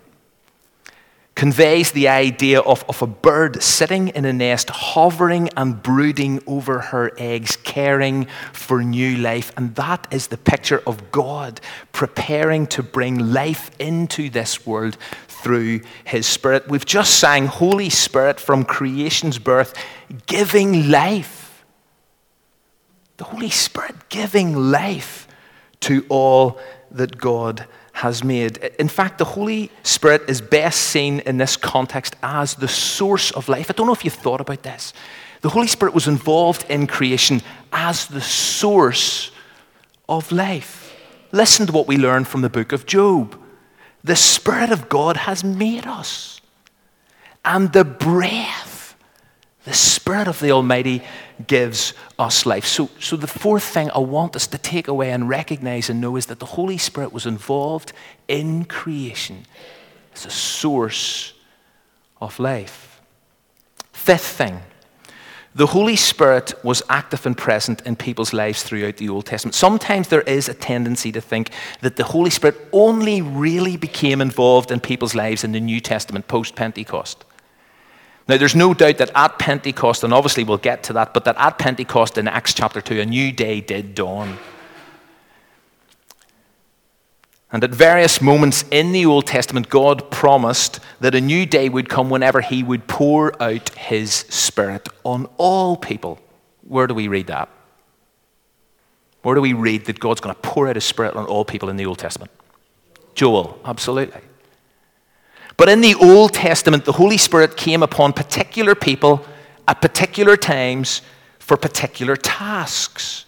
conveys 1.35 1.91
the 1.91 2.09
idea 2.09 2.61
of, 2.61 2.85
of 2.89 3.03
a 3.03 3.07
bird 3.07 3.61
sitting 3.63 4.09
in 4.09 4.25
a 4.25 4.33
nest, 4.33 4.71
hovering 4.71 5.49
and 5.57 5.83
brooding 5.83 6.41
over 6.47 6.79
her 6.79 7.13
eggs, 7.19 7.57
caring 7.57 8.27
for 8.53 8.83
new 8.83 9.17
life. 9.17 9.53
And 9.57 9.75
that 9.75 10.07
is 10.11 10.29
the 10.29 10.37
picture 10.37 10.83
of 10.87 11.11
God 11.11 11.61
preparing 11.93 12.67
to 12.69 12.83
bring 12.83 13.33
life 13.33 13.71
into 13.81 14.31
this 14.31 14.65
world 14.65 14.97
through 15.27 15.81
His 16.05 16.27
Spirit. 16.27 16.69
We've 16.69 16.87
just 16.87 17.19
sang 17.19 17.47
Holy 17.47 17.91
Spirit 17.91 18.39
from 18.39 18.65
creation's 18.65 19.39
birth, 19.39 19.75
giving 20.27 20.89
life. 20.89 21.65
The 23.17 23.25
Holy 23.25 23.51
Spirit 23.51 24.09
giving 24.09 24.71
life 24.71 25.27
to 25.81 26.07
all 26.09 26.59
that 26.91 27.19
God 27.19 27.67
has 27.95 28.23
made. 28.25 28.59
In 28.79 28.89
fact, 28.89 29.19
the 29.19 29.25
Holy 29.25 29.71
Spirit 29.83 30.23
is 30.29 30.41
best 30.41 30.81
seen 30.81 31.21
in 31.21 31.39
this 31.39 31.57
context 31.57 32.17
as 32.23 32.55
the 32.57 32.69
source 32.69 33.31
of 33.31 33.49
life. 33.49 33.71
I 33.71 33.73
don't 33.73 33.87
know 33.87 33.93
if 33.93 34.05
you've 34.05 34.15
thought 34.15 34.41
about 34.41 34.63
this. 34.65 34.93
The 35.43 35.49
Holy 35.49 35.69
Spirit 35.69 35.95
was 35.95 36.09
involved 36.09 36.67
in 36.69 36.87
creation 36.87 37.41
as 37.73 38.07
the 38.07 38.21
source 38.21 39.31
of 40.09 40.33
life. 40.33 40.97
Listen 41.33 41.67
to 41.67 41.73
what 41.73 41.87
we 41.87 41.97
learn 41.97 42.25
from 42.25 42.43
the 42.43 42.51
book 42.51 42.73
of 42.73 42.85
Job. 42.85 43.41
The 44.03 44.17
Spirit 44.17 44.71
of 44.71 44.89
God 44.89 45.17
has 45.17 45.45
made 45.45 45.87
us, 45.87 46.41
and 47.45 47.73
the 47.73 47.85
breath, 47.85 48.64
the 49.65 49.73
Spirit 49.73 50.29
of 50.29 50.41
the 50.41 50.53
Almighty 50.53 51.03
gives 51.47 51.95
us 52.19 52.45
life. 52.45 52.67
So, 52.67 52.91
so 53.01 53.17
the 53.17 53.27
fourth 53.27 53.65
thing 53.65 53.91
I 53.91 53.99
want 53.99 54.37
us 54.37 54.47
to 54.49 54.59
take 54.59 54.89
away 54.89 55.11
and 55.11 55.29
recognize 55.29 55.89
and 55.89 56.01
know 56.01 56.17
is 56.17 56.27
that 56.27 56.39
the 56.39 56.47
Holy 56.47 56.79
Spirit 56.79 57.13
was 57.13 57.25
involved 57.25 57.93
in 58.29 58.67
creation 58.67 59.47
as 60.15 60.27
a 60.27 60.31
source 60.31 61.33
of 62.21 62.39
life. 62.39 63.01
Fifth 63.93 64.27
thing, 64.27 64.61
the 65.55 65.67
Holy 65.67 65.97
Spirit 65.97 66.53
was 66.63 66.83
active 66.91 67.25
and 67.25 67.39
present 67.39 67.81
in 67.83 67.97
people's 67.97 68.33
lives 68.33 68.63
throughout 68.63 68.99
the 68.99 69.09
Old 69.09 69.25
Testament. 69.25 69.55
Sometimes 69.55 70.09
there 70.09 70.23
is 70.23 70.49
a 70.49 70.55
tendency 70.55 71.11
to 71.13 71.21
think 71.21 71.51
that 71.81 71.97
the 71.97 72.05
Holy 72.05 72.31
Spirit 72.31 72.69
only 72.73 73.23
really 73.23 73.77
became 73.77 74.21
involved 74.21 74.71
in 74.71 74.81
people's 74.81 75.15
lives 75.15 75.43
in 75.43 75.53
the 75.53 75.61
New 75.61 75.81
Testament 75.81 76.29
post 76.29 76.55
Pentecost. 76.55 77.24
Now, 78.27 78.39
there's 78.39 78.55
no 78.57 78.73
doubt 78.73 78.99
that 78.99 79.11
at 79.15 79.39
Pentecost, 79.39 80.03
and 80.03 80.15
obviously 80.15 80.45
we'll 80.45 80.57
get 80.57 80.83
to 80.85 80.95
that, 80.95 81.13
but 81.13 81.25
that 81.27 81.37
at 81.39 81.59
Pentecost 81.59 82.17
in 82.17 82.27
Acts 82.27 82.55
chapter 82.55 82.81
2, 82.81 83.01
a 83.01 83.07
new 83.07 83.33
day 83.33 83.61
did 83.61 83.95
dawn. 83.95 84.39
And 87.53 87.63
at 87.63 87.71
various 87.71 88.21
moments 88.21 88.65
in 88.71 88.93
the 88.93 89.07
Old 89.07 89.27
Testament, 89.27 89.69
God 89.69 90.11
promised 90.11 90.81
that 91.01 91.15
a 91.15 91.21
new 91.21 91.45
day 91.47 91.69
would 91.69 91.89
come 91.89 92.11
whenever 92.11 92.41
He 92.41 92.63
would 92.63 92.89
pour 92.89 93.41
out 93.43 93.69
His 93.71 94.11
Spirit 94.13 94.89
on 95.05 95.29
all 95.37 95.77
people. 95.77 96.19
Where 96.67 96.87
do 96.87 96.95
we 96.95 97.09
read 97.09 97.27
that? 97.27 97.49
Where 99.23 99.35
do 99.35 99.41
we 99.41 99.53
read 99.53 99.85
that 99.85 100.01
God's 100.01 100.21
going 100.21 100.35
to 100.35 100.41
pour 100.41 100.67
out 100.67 100.77
His 100.77 100.85
Spirit 100.85 101.15
on 101.15 101.27
all 101.27 101.45
people 101.45 101.69
in 101.69 101.77
the 101.77 101.87
Old 101.87 101.99
Testament? 101.99 102.33
Joel, 103.15 103.61
absolutely. 103.65 104.23
But 105.57 105.69
in 105.69 105.81
the 105.81 105.95
Old 105.95 106.35
Testament, 106.35 106.85
the 106.85 106.93
Holy 106.93 107.19
Spirit 107.19 107.57
came 107.57 107.83
upon 107.83 108.13
particular 108.13 108.75
people 108.75 109.25
at 109.69 109.81
particular 109.81 110.37
times 110.37 111.03
for 111.39 111.57
particular 111.57 112.17
tasks. 112.17 113.25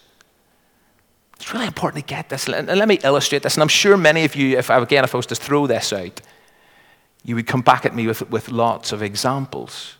It's 1.35 1.53
really 1.53 1.67
important 1.67 2.05
to 2.05 2.13
get 2.13 2.29
this. 2.29 2.49
And 2.49 2.67
let 2.67 2.87
me 2.87 2.99
illustrate 3.03 3.43
this. 3.43 3.55
And 3.55 3.61
I'm 3.61 3.69
sure 3.69 3.95
many 3.95 4.25
of 4.25 4.35
you, 4.35 4.57
if 4.57 4.69
I, 4.69 4.81
again, 4.81 5.03
if 5.03 5.13
I 5.13 5.17
was 5.17 5.27
to 5.27 5.35
throw 5.35 5.67
this 5.67 5.93
out, 5.93 6.19
you 7.23 7.35
would 7.35 7.47
come 7.47 7.61
back 7.61 7.85
at 7.85 7.95
me 7.95 8.07
with, 8.07 8.29
with 8.29 8.49
lots 8.49 8.91
of 8.91 9.01
examples. 9.01 9.95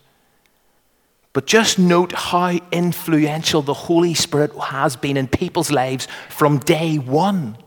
But 1.33 1.45
just 1.45 1.77
note 1.77 2.13
how 2.13 2.57
influential 2.71 3.61
the 3.61 3.73
Holy 3.73 4.15
Spirit 4.15 4.55
has 4.57 4.95
been 4.95 5.17
in 5.17 5.27
people's 5.27 5.69
lives 5.69 6.07
from 6.29 6.57
day 6.59 6.97
one. 6.97 7.57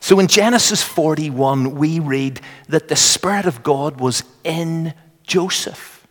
So 0.00 0.18
in 0.18 0.26
Genesis 0.26 0.82
41, 0.82 1.74
we 1.74 2.00
read 2.00 2.40
that 2.68 2.88
the 2.88 2.96
Spirit 2.96 3.44
of 3.44 3.62
God 3.62 4.00
was 4.00 4.24
in 4.42 4.94
Joseph. 5.22 6.06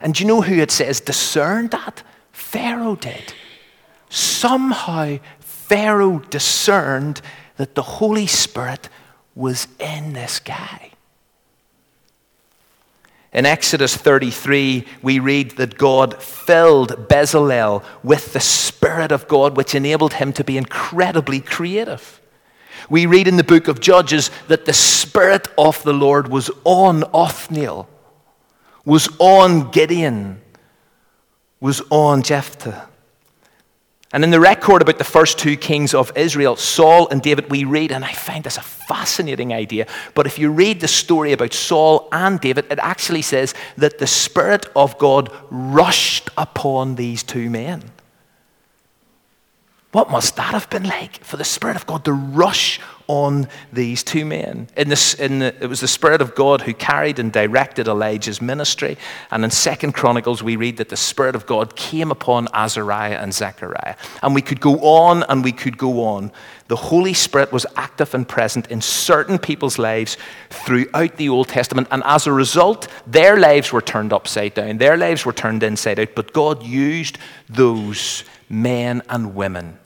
And 0.00 0.14
do 0.14 0.22
you 0.22 0.28
know 0.28 0.40
who 0.40 0.54
it 0.54 0.70
says 0.70 1.00
discerned 1.00 1.72
that? 1.72 2.02
Pharaoh 2.32 2.96
did. 2.96 3.34
Somehow, 4.08 5.18
Pharaoh 5.40 6.20
discerned 6.30 7.20
that 7.56 7.74
the 7.74 7.82
Holy 7.82 8.26
Spirit 8.26 8.88
was 9.34 9.66
in 9.80 10.12
this 10.12 10.38
guy. 10.38 10.92
In 13.32 13.44
Exodus 13.44 13.96
33, 13.96 14.86
we 15.02 15.18
read 15.18 15.52
that 15.52 15.76
God 15.76 16.22
filled 16.22 17.08
Bezalel 17.08 17.84
with 18.02 18.32
the 18.32 18.40
Spirit 18.40 19.12
of 19.12 19.28
God, 19.28 19.56
which 19.56 19.74
enabled 19.74 20.14
him 20.14 20.32
to 20.34 20.44
be 20.44 20.56
incredibly 20.56 21.40
creative. 21.40 22.20
We 22.88 23.06
read 23.06 23.28
in 23.28 23.36
the 23.36 23.44
book 23.44 23.68
of 23.68 23.80
Judges 23.80 24.30
that 24.48 24.64
the 24.64 24.72
Spirit 24.72 25.48
of 25.58 25.82
the 25.82 25.92
Lord 25.92 26.28
was 26.28 26.50
on 26.64 27.04
Othniel, 27.12 27.88
was 28.84 29.08
on 29.18 29.70
Gideon, 29.70 30.40
was 31.60 31.82
on 31.90 32.22
Jephthah. 32.22 32.88
And 34.12 34.22
in 34.22 34.30
the 34.30 34.40
record 34.40 34.82
about 34.82 34.98
the 34.98 35.04
first 35.04 35.38
two 35.38 35.56
kings 35.56 35.92
of 35.92 36.12
Israel, 36.16 36.56
Saul 36.56 37.08
and 37.08 37.20
David, 37.20 37.50
we 37.50 37.64
read, 37.64 37.90
and 37.90 38.04
I 38.04 38.12
find 38.12 38.44
this 38.44 38.56
a 38.56 38.62
fascinating 38.62 39.52
idea, 39.52 39.86
but 40.14 40.26
if 40.26 40.38
you 40.38 40.50
read 40.50 40.80
the 40.80 40.88
story 40.88 41.32
about 41.32 41.52
Saul 41.52 42.08
and 42.12 42.40
David, 42.40 42.66
it 42.70 42.78
actually 42.78 43.22
says 43.22 43.52
that 43.76 43.98
the 43.98 44.06
Spirit 44.06 44.66
of 44.76 44.96
God 44.98 45.30
rushed 45.50 46.30
upon 46.36 46.94
these 46.94 47.22
two 47.24 47.50
men. 47.50 47.90
What 49.96 50.10
must 50.10 50.36
that 50.36 50.52
have 50.52 50.68
been 50.68 50.82
like 50.82 51.24
for 51.24 51.38
the 51.38 51.44
Spirit 51.44 51.74
of 51.74 51.86
God 51.86 52.04
to 52.04 52.12
rush 52.12 52.80
on 53.06 53.48
these 53.72 54.02
two 54.02 54.26
men? 54.26 54.68
In 54.76 54.90
this, 54.90 55.14
in 55.14 55.38
the, 55.38 55.54
it 55.58 55.68
was 55.70 55.80
the 55.80 55.88
Spirit 55.88 56.20
of 56.20 56.34
God 56.34 56.60
who 56.60 56.74
carried 56.74 57.18
and 57.18 57.32
directed 57.32 57.88
Elijah's 57.88 58.42
ministry. 58.42 58.98
And 59.30 59.42
in 59.42 59.50
Second 59.50 59.94
Chronicles, 59.94 60.42
we 60.42 60.56
read 60.56 60.76
that 60.76 60.90
the 60.90 60.98
Spirit 60.98 61.34
of 61.34 61.46
God 61.46 61.76
came 61.76 62.10
upon 62.10 62.46
Azariah 62.52 63.16
and 63.16 63.32
Zechariah. 63.32 63.96
And 64.22 64.34
we 64.34 64.42
could 64.42 64.60
go 64.60 64.74
on 64.80 65.22
and 65.30 65.42
we 65.42 65.52
could 65.52 65.78
go 65.78 66.04
on. 66.04 66.30
The 66.68 66.76
Holy 66.76 67.14
Spirit 67.14 67.50
was 67.50 67.64
active 67.74 68.14
and 68.14 68.28
present 68.28 68.70
in 68.70 68.82
certain 68.82 69.38
people's 69.38 69.78
lives 69.78 70.18
throughout 70.50 71.16
the 71.16 71.30
Old 71.30 71.48
Testament. 71.48 71.88
And 71.90 72.02
as 72.04 72.26
a 72.26 72.32
result, 72.32 72.86
their 73.06 73.38
lives 73.38 73.72
were 73.72 73.80
turned 73.80 74.12
upside 74.12 74.52
down, 74.52 74.76
their 74.76 74.98
lives 74.98 75.24
were 75.24 75.32
turned 75.32 75.62
inside 75.62 75.98
out. 75.98 76.14
But 76.14 76.34
God 76.34 76.62
used 76.62 77.16
those 77.48 78.24
men 78.50 79.00
and 79.08 79.34
women 79.34 79.78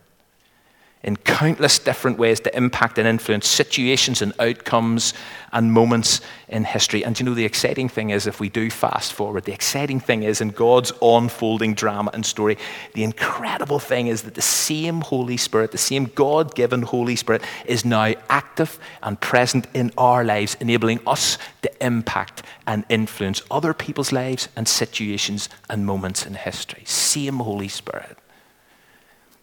in 1.03 1.17
countless 1.17 1.79
different 1.79 2.19
ways 2.19 2.41
to 2.41 2.55
impact 2.55 2.99
and 2.99 3.09
influence 3.09 3.49
situations 3.49 4.21
and 4.21 4.35
outcomes 4.39 5.15
and 5.53 5.73
moments 5.73 6.21
in 6.49 6.65
history. 6.65 7.05
And 7.05 7.19
you 7.19 7.25
know, 7.25 7.33
the 7.33 7.47
exciting 7.47 7.89
thing 7.89 8.11
is, 8.11 8.27
if 8.27 8.39
we 8.39 8.51
do 8.51 8.71
fast 8.71 9.15
forward, 9.15 9.45
the 9.45 9.53
exciting 9.53 9.99
thing 9.99 10.23
is 10.23 10.43
in 10.43 10.51
God's 10.51 10.93
unfolding 11.01 11.75
drama 11.75 12.11
and 12.13 12.25
story, 12.25 12.59
the 12.93 13.03
incredible 13.03 13.79
thing 13.79 14.09
is 14.09 14.23
that 14.23 14.35
the 14.35 14.43
same 14.43 15.01
Holy 15.01 15.39
Spirit, 15.39 15.73
the 15.73 15.79
same 15.79 16.11
God 16.15 16.55
given 16.55 16.83
Holy 16.83 17.17
Spirit, 17.17 17.43
is 17.65 17.85
now 17.85 18.13
active 18.29 18.79
and 19.03 19.19
present 19.21 19.67
in 19.73 19.93
our 19.97 20.23
lives, 20.23 20.57
enabling 20.61 21.01
us 21.07 21.39
to 21.63 21.85
impact 21.85 22.43
and 22.67 22.85
influence 22.91 23.43
other 23.51 23.73
people's 23.73 24.13
lives 24.13 24.49
and 24.55 24.69
situations 24.69 25.49
and 25.71 25.87
moments 25.87 26.27
in 26.27 26.35
history. 26.35 26.83
Same 26.85 27.39
Holy 27.39 27.69
Spirit. 27.69 28.19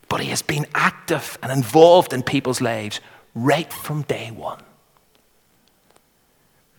But 0.09 0.21
he 0.21 0.29
has 0.29 0.41
been 0.41 0.65
active 0.73 1.37
and 1.41 1.51
involved 1.51 2.13
in 2.13 2.23
people's 2.23 2.61
lives 2.61 2.99
right 3.35 3.71
from 3.71 4.03
day 4.03 4.31
one. 4.31 4.61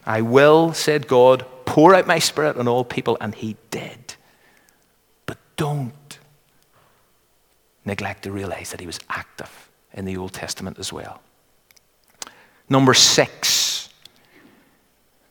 I 0.07 0.23
will, 0.23 0.73
said 0.73 1.07
God, 1.07 1.45
pour 1.67 1.95
out 1.95 2.07
my 2.07 2.19
spirit 2.19 2.57
on 2.57 2.67
all 2.67 2.85
people, 2.85 3.19
and 3.21 3.35
he 3.35 3.57
did. 3.71 4.15
But 5.27 5.37
don't 5.57 6.19
neglect 7.85 8.23
to 8.23 8.33
realize 8.33 8.71
that 8.71 8.81
he 8.81 8.87
was 8.87 8.99
active 9.11 9.69
in 9.93 10.07
the 10.07 10.17
Old 10.17 10.33
Testament 10.33 10.79
as 10.79 10.93
well. 10.93 11.21
Number 12.71 12.95
six. 12.95 13.89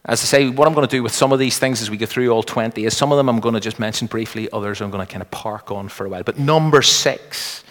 As 0.05 0.21
I 0.21 0.25
say, 0.25 0.49
what 0.49 0.67
I'm 0.67 0.73
going 0.73 0.87
to 0.87 0.95
do 0.95 1.03
with 1.03 1.11
some 1.11 1.33
of 1.33 1.39
these 1.39 1.59
things 1.59 1.81
as 1.81 1.89
we 1.89 1.97
go 1.97 2.05
through 2.05 2.29
all 2.29 2.43
20 2.43 2.85
is 2.85 2.95
some 2.95 3.11
of 3.11 3.17
them 3.17 3.27
I'm 3.27 3.39
going 3.39 3.55
to 3.55 3.59
just 3.59 3.79
mention 3.79 4.07
briefly, 4.07 4.47
others 4.53 4.79
I'm 4.79 4.89
going 4.89 5.05
to 5.05 5.11
kind 5.11 5.21
of 5.21 5.29
park 5.31 5.69
on 5.71 5.89
for 5.89 6.05
a 6.05 6.09
while. 6.09 6.23
But 6.23 6.39
number 6.39 6.81
six 6.81 7.63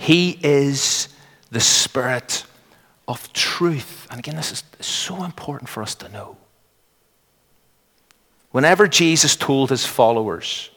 he 0.00 0.38
is 0.42 1.10
the 1.50 1.60
Spirit 1.60 2.46
of 3.06 3.30
truth. 3.34 4.06
And 4.10 4.18
again, 4.18 4.34
this 4.34 4.50
is 4.50 4.64
so 4.80 5.24
important 5.24 5.68
for 5.68 5.82
us 5.82 5.94
to 5.96 6.08
know. 6.08 6.38
Whenever 8.50 8.88
Jesus 8.88 9.36
told 9.36 9.68
his 9.68 9.84
followers 9.84 10.70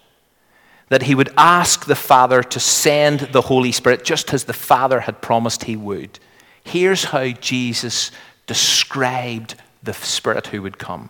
that 0.90 1.04
he 1.04 1.16
would 1.16 1.34
ask 1.38 1.86
the 1.86 1.96
Father 1.96 2.44
to 2.44 2.60
send 2.60 3.22
the 3.32 3.44
Holy 3.44 3.72
Spirit 3.72 4.04
just 4.04 4.34
as 4.34 4.44
the 4.44 4.52
Father 4.52 5.00
had 5.00 5.22
promised 5.22 5.64
he 5.64 5.78
would, 5.78 6.20
here's 6.62 7.06
how 7.06 7.30
Jesus 7.30 8.12
described 8.46 9.56
the 9.82 9.94
Spirit 9.94 10.48
who 10.48 10.62
would 10.62 10.78
come. 10.78 11.10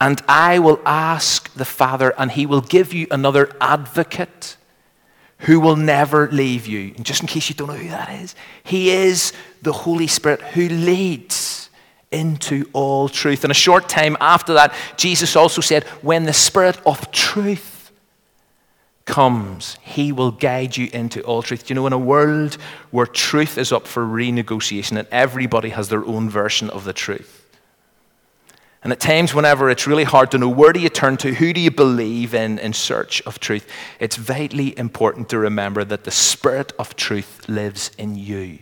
And 0.00 0.20
I 0.26 0.58
will 0.58 0.82
ask 0.84 1.54
the 1.54 1.64
Father, 1.64 2.12
and 2.18 2.32
he 2.32 2.44
will 2.44 2.60
give 2.60 2.92
you 2.92 3.06
another 3.12 3.56
advocate 3.60 4.56
who 5.40 5.60
will 5.60 5.76
never 5.76 6.28
leave 6.30 6.66
you. 6.66 6.92
And 6.96 7.04
just 7.04 7.22
in 7.22 7.26
case 7.26 7.48
you 7.48 7.54
don't 7.54 7.68
know 7.68 7.74
who 7.74 7.88
that 7.88 8.10
is, 8.20 8.34
He 8.62 8.90
is 8.90 9.32
the 9.62 9.72
Holy 9.72 10.06
Spirit 10.06 10.40
who 10.40 10.68
leads 10.68 11.70
into 12.10 12.68
all 12.72 13.08
truth. 13.08 13.44
And 13.44 13.50
a 13.50 13.54
short 13.54 13.88
time 13.88 14.16
after 14.20 14.54
that, 14.54 14.74
Jesus 14.96 15.36
also 15.36 15.60
said, 15.60 15.84
When 16.02 16.24
the 16.24 16.32
Spirit 16.32 16.80
of 16.84 17.10
truth 17.10 17.90
comes, 19.04 19.78
He 19.82 20.12
will 20.12 20.30
guide 20.30 20.76
you 20.76 20.88
into 20.92 21.22
all 21.22 21.42
truth. 21.42 21.70
You 21.70 21.74
know, 21.74 21.86
in 21.86 21.92
a 21.92 21.98
world 21.98 22.54
where 22.90 23.06
truth 23.06 23.58
is 23.58 23.72
up 23.72 23.86
for 23.86 24.04
renegotiation 24.04 24.98
and 24.98 25.08
everybody 25.10 25.70
has 25.70 25.88
their 25.88 26.04
own 26.04 26.28
version 26.28 26.70
of 26.70 26.84
the 26.84 26.92
truth, 26.92 27.39
and 28.82 28.92
at 28.92 29.00
times, 29.00 29.34
whenever 29.34 29.68
it's 29.68 29.86
really 29.86 30.04
hard 30.04 30.30
to 30.30 30.38
know 30.38 30.48
where 30.48 30.72
do 30.72 30.80
you 30.80 30.88
turn 30.88 31.18
to, 31.18 31.34
who 31.34 31.52
do 31.52 31.60
you 31.60 31.70
believe 31.70 32.34
in 32.34 32.58
in 32.58 32.72
search 32.72 33.20
of 33.22 33.38
truth, 33.38 33.66
it's 33.98 34.16
vitally 34.16 34.76
important 34.78 35.28
to 35.30 35.38
remember 35.38 35.84
that 35.84 36.04
the 36.04 36.10
Spirit 36.10 36.72
of 36.78 36.96
truth 36.96 37.46
lives 37.46 37.90
in 37.98 38.16
you. 38.16 38.58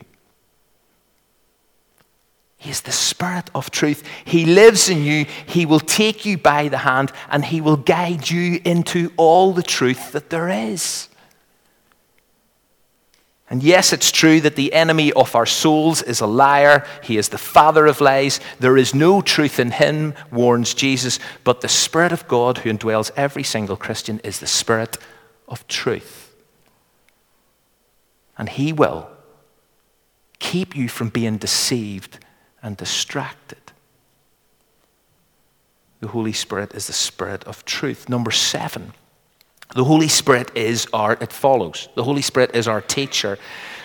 He 2.57 2.71
is 2.71 2.81
the 2.81 2.91
Spirit 2.91 3.49
of 3.55 3.71
truth. 3.71 4.03
He 4.25 4.45
lives 4.45 4.89
in 4.89 5.05
you. 5.05 5.27
He 5.47 5.65
will 5.65 5.79
take 5.79 6.25
you 6.27 6.37
by 6.37 6.67
the 6.67 6.79
hand 6.79 7.13
and 7.31 7.45
He 7.45 7.61
will 7.61 7.77
guide 7.77 8.29
you 8.29 8.61
into 8.65 9.13
all 9.17 9.53
the 9.53 9.63
truth 9.63 10.11
that 10.11 10.31
there 10.31 10.49
is. 10.49 11.08
And 13.51 13.63
yes, 13.63 13.95
it's 13.95 14.13
true 14.13 14.41
that 14.43 14.57
the 14.57 14.75
enemy 14.75 15.11
of 15.13 15.35
our 15.35 15.47
souls 15.47 16.03
is 16.03 16.21
a 16.21 16.27
liar. 16.27 16.87
He 17.03 17.17
is 17.17 17.31
the 17.31 17.39
father 17.39 17.87
of 17.87 18.01
lies. 18.01 18.41
There 18.61 18.77
is 18.77 18.95
no 18.95 19.23
truth 19.23 19.59
in 19.59 19.71
him, 19.71 20.15
warns 20.31 20.75
Jesus. 20.75 21.19
But 21.45 21.63
the 21.63 21.69
Spirit 21.69 22.13
of 22.13 22.29
God 22.29 22.59
who 22.59 22.71
indwells 22.71 23.11
every 23.17 23.43
single 23.43 23.77
Christian 23.77 24.21
is 24.21 24.39
the 24.39 24.47
Spirit 24.47 24.99
of 25.49 25.67
truth. 25.67 26.35
And 28.37 28.51
he 28.51 28.73
will 28.73 29.09
keep 30.39 30.77
you 30.77 30.89
from 30.89 31.09
being 31.09 31.39
deceived 31.39 32.19
and 32.63 32.77
distracted. 32.77 33.59
The 36.01 36.09
Holy 36.09 36.35
Spirit 36.35 36.75
is 36.75 36.87
the 36.87 36.93
Spirit 36.93 37.45
of 37.45 37.65
truth. 37.65 38.11
Number 38.11 38.31
seven. 38.31 38.93
The 39.75 39.85
Holy 39.85 40.09
Spirit 40.09 40.51
is 40.57 40.87
our, 40.93 41.13
it 41.21 41.33
follows, 41.33 41.89
the 41.95 42.05
Holy 42.05 42.23
Spirit 42.23 42.55
is 42.55 42.67
our 42.67 42.81
teacher. 42.81 43.39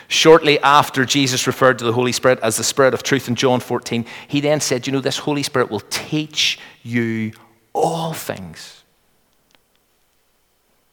Shortly 0.07 0.59
after 0.59 1.05
Jesus 1.05 1.47
referred 1.47 1.79
to 1.79 1.85
the 1.85 1.93
Holy 1.93 2.11
Spirit 2.11 2.39
as 2.43 2.57
the 2.57 2.63
Spirit 2.63 2.93
of 2.93 3.03
truth 3.03 3.27
in 3.27 3.35
John 3.35 3.59
14, 3.59 4.05
he 4.27 4.41
then 4.41 4.61
said, 4.61 4.85
You 4.85 4.93
know, 4.93 5.01
this 5.01 5.17
Holy 5.17 5.43
Spirit 5.43 5.71
will 5.71 5.81
teach 5.89 6.59
you 6.83 7.31
all 7.73 8.13
things. 8.13 8.83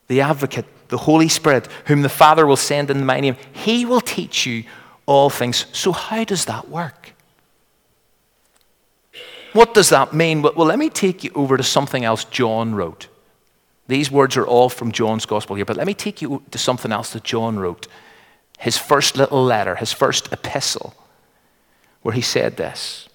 The 0.07 0.21
advocate, 0.21 0.65
the 0.87 0.97
Holy 0.97 1.29
Spirit, 1.29 1.67
whom 1.85 2.01
the 2.01 2.09
Father 2.09 2.45
will 2.45 2.57
send 2.57 2.89
in 2.89 3.05
my 3.05 3.19
name, 3.19 3.37
he 3.53 3.85
will 3.85 4.01
teach 4.01 4.45
you 4.45 4.63
all 5.05 5.29
things. 5.29 5.67
So, 5.71 5.91
how 5.91 6.23
does 6.23 6.45
that 6.45 6.67
work? 6.67 7.13
What 9.53 9.73
does 9.73 9.89
that 9.89 10.13
mean? 10.13 10.41
Well, 10.41 10.65
let 10.65 10.79
me 10.79 10.89
take 10.89 11.23
you 11.23 11.31
over 11.35 11.57
to 11.57 11.63
something 11.63 12.03
else 12.03 12.23
John 12.23 12.73
wrote. 12.73 13.07
These 13.91 14.09
words 14.09 14.37
are 14.37 14.47
all 14.47 14.69
from 14.69 14.93
John's 14.93 15.25
gospel 15.25 15.57
here, 15.57 15.65
but 15.65 15.75
let 15.75 15.85
me 15.85 15.93
take 15.93 16.21
you 16.21 16.41
to 16.51 16.57
something 16.57 16.93
else 16.93 17.11
that 17.11 17.25
John 17.25 17.59
wrote. 17.59 17.87
His 18.57 18.77
first 18.77 19.17
little 19.17 19.43
letter, 19.43 19.75
his 19.75 19.91
first 19.91 20.31
epistle, 20.31 20.93
where 22.01 22.13
he 22.13 22.21
said 22.21 22.55
this. 22.55 23.09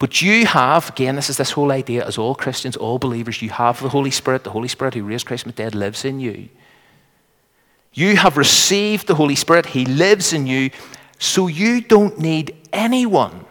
But 0.00 0.20
you 0.20 0.46
have, 0.46 0.88
again, 0.88 1.14
this 1.14 1.30
is 1.30 1.36
this 1.36 1.52
whole 1.52 1.70
idea 1.70 2.04
as 2.04 2.18
all 2.18 2.34
Christians, 2.34 2.76
all 2.76 2.98
believers, 2.98 3.40
you 3.40 3.50
have 3.50 3.80
the 3.80 3.90
Holy 3.90 4.10
Spirit. 4.10 4.42
The 4.42 4.50
Holy 4.50 4.66
Spirit 4.66 4.94
who 4.94 5.04
raised 5.04 5.26
Christ 5.26 5.44
from 5.44 5.52
the 5.52 5.62
dead 5.62 5.76
lives 5.76 6.04
in 6.04 6.18
you. 6.18 6.48
You 7.92 8.16
have 8.16 8.36
received 8.36 9.06
the 9.06 9.14
Holy 9.14 9.36
Spirit, 9.36 9.66
He 9.66 9.84
lives 9.86 10.32
in 10.32 10.48
you, 10.48 10.70
so 11.20 11.46
you 11.46 11.80
don't 11.80 12.18
need 12.18 12.56
anyone 12.72 13.44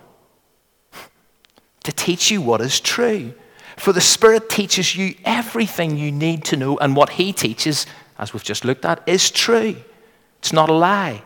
to 1.85 1.93
teach 1.93 2.31
you 2.31 2.41
what 2.41 2.59
is 2.59 2.81
true. 2.81 3.33
For 3.77 3.93
the 3.93 4.01
Spirit 4.01 4.49
teaches 4.49 4.95
you 4.95 5.15
everything 5.25 5.97
you 5.97 6.11
need 6.11 6.43
to 6.45 6.57
know, 6.57 6.77
and 6.77 6.95
what 6.95 7.11
He 7.11 7.33
teaches, 7.33 7.85
as 8.17 8.33
we've 8.33 8.43
just 8.43 8.65
looked 8.65 8.85
at, 8.85 9.01
is 9.07 9.31
true. 9.31 9.75
It's 10.39 10.53
not 10.53 10.69
a 10.69 10.73
lie. 10.73 11.23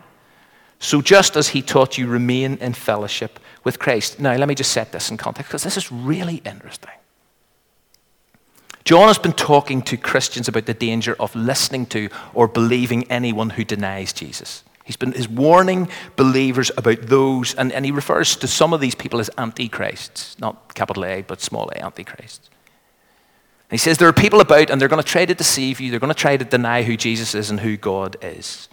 So, 0.79 1.01
just 1.01 1.35
as 1.35 1.49
He 1.49 1.61
taught 1.61 1.97
you, 1.97 2.07
remain 2.07 2.55
in 2.57 2.73
fellowship 2.73 3.39
with 3.63 3.79
Christ. 3.79 4.19
Now, 4.19 4.35
let 4.35 4.47
me 4.47 4.55
just 4.55 4.71
set 4.71 4.91
this 4.91 5.09
in 5.09 5.17
context 5.17 5.49
because 5.49 5.63
this 5.63 5.77
is 5.77 5.91
really 5.91 6.41
interesting. 6.45 6.91
John 8.85 9.07
has 9.07 9.17
been 9.17 9.33
talking 9.33 9.81
to 9.81 9.97
Christians 9.97 10.47
about 10.47 10.67
the 10.67 10.73
danger 10.75 11.15
of 11.19 11.35
listening 11.35 11.87
to 11.87 12.09
or 12.35 12.47
believing 12.47 13.09
anyone 13.11 13.49
who 13.49 13.63
denies 13.63 14.13
Jesus. 14.13 14.63
He's 14.85 14.95
been 14.95 15.13
is 15.13 15.27
warning 15.27 15.89
believers 16.15 16.71
about 16.77 17.01
those, 17.01 17.55
and, 17.55 17.73
and 17.73 17.83
he 17.83 17.91
refers 17.91 18.35
to 18.37 18.47
some 18.47 18.71
of 18.71 18.79
these 18.79 18.93
people 18.93 19.19
as 19.19 19.31
antichrists, 19.37 20.39
not 20.39 20.75
capital 20.75 21.03
A, 21.05 21.23
but 21.23 21.41
small 21.41 21.69
a, 21.71 21.83
antichrists. 21.83 22.49
And 23.69 23.71
he 23.71 23.77
says 23.77 23.97
there 23.97 24.07
are 24.07 24.13
people 24.13 24.41
about, 24.41 24.69
and 24.69 24.79
they're 24.79 24.87
going 24.87 25.01
to 25.01 25.07
try 25.07 25.25
to 25.25 25.33
deceive 25.33 25.81
you, 25.81 25.89
they're 25.89 25.99
going 25.99 26.13
to 26.13 26.19
try 26.19 26.37
to 26.37 26.45
deny 26.45 26.83
who 26.83 26.95
Jesus 26.95 27.33
is 27.33 27.49
and 27.49 27.61
who 27.61 27.77
God 27.77 28.15
is. 28.21 28.69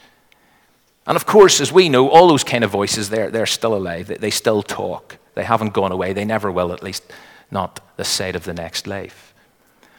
And 1.06 1.16
of 1.16 1.24
course, 1.24 1.62
as 1.62 1.72
we 1.72 1.88
know, 1.88 2.10
all 2.10 2.28
those 2.28 2.44
kind 2.44 2.62
of 2.62 2.70
voices, 2.70 3.08
they're, 3.08 3.30
they're 3.30 3.46
still 3.46 3.74
alive. 3.74 4.06
They, 4.06 4.16
they 4.16 4.30
still 4.30 4.62
talk. 4.62 5.16
They 5.34 5.44
haven't 5.44 5.72
gone 5.72 5.92
away. 5.92 6.12
They 6.12 6.26
never 6.26 6.52
will, 6.52 6.72
at 6.72 6.82
least 6.82 7.10
not 7.50 7.80
the 7.96 8.04
side 8.04 8.36
of 8.36 8.44
the 8.44 8.54
next 8.54 8.86
life. 8.86 9.31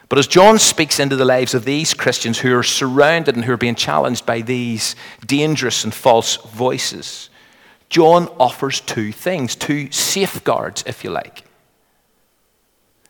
But 0.08 0.18
as 0.18 0.26
John 0.26 0.58
speaks 0.58 1.00
into 1.00 1.16
the 1.16 1.24
lives 1.24 1.54
of 1.54 1.64
these 1.64 1.94
Christians 1.94 2.38
who 2.38 2.56
are 2.56 2.62
surrounded 2.62 3.36
and 3.36 3.44
who 3.44 3.52
are 3.52 3.56
being 3.56 3.74
challenged 3.74 4.26
by 4.26 4.42
these 4.42 4.96
dangerous 5.26 5.84
and 5.84 5.94
false 5.94 6.36
voices, 6.36 7.30
John 7.88 8.28
offers 8.38 8.80
two 8.80 9.12
things, 9.12 9.56
two 9.56 9.90
safeguards, 9.90 10.84
if 10.86 11.04
you 11.04 11.10
like. 11.10 11.44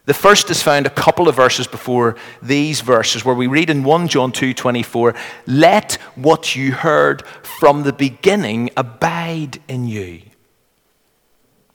The 0.07 0.15
first 0.15 0.51
is 0.51 0.63
found 0.63 0.87
a 0.87 0.91
couple 0.91 1.29
of 1.29 1.35
verses 1.35 1.67
before 1.67 2.17
these 2.43 2.83
verses 2.83 3.25
where 3.25 3.35
we 3.35 3.47
read 3.47 3.71
in 3.71 3.85
1 3.85 4.07
John 4.07 4.33
2:24, 4.33 5.15
"Let 5.47 5.95
what 6.15 6.55
you 6.55 6.73
heard 6.73 7.27
from 7.43 7.85
the 7.85 7.93
beginning 7.93 8.71
abide 8.77 9.63
in 9.67 9.87
you." 9.87 10.21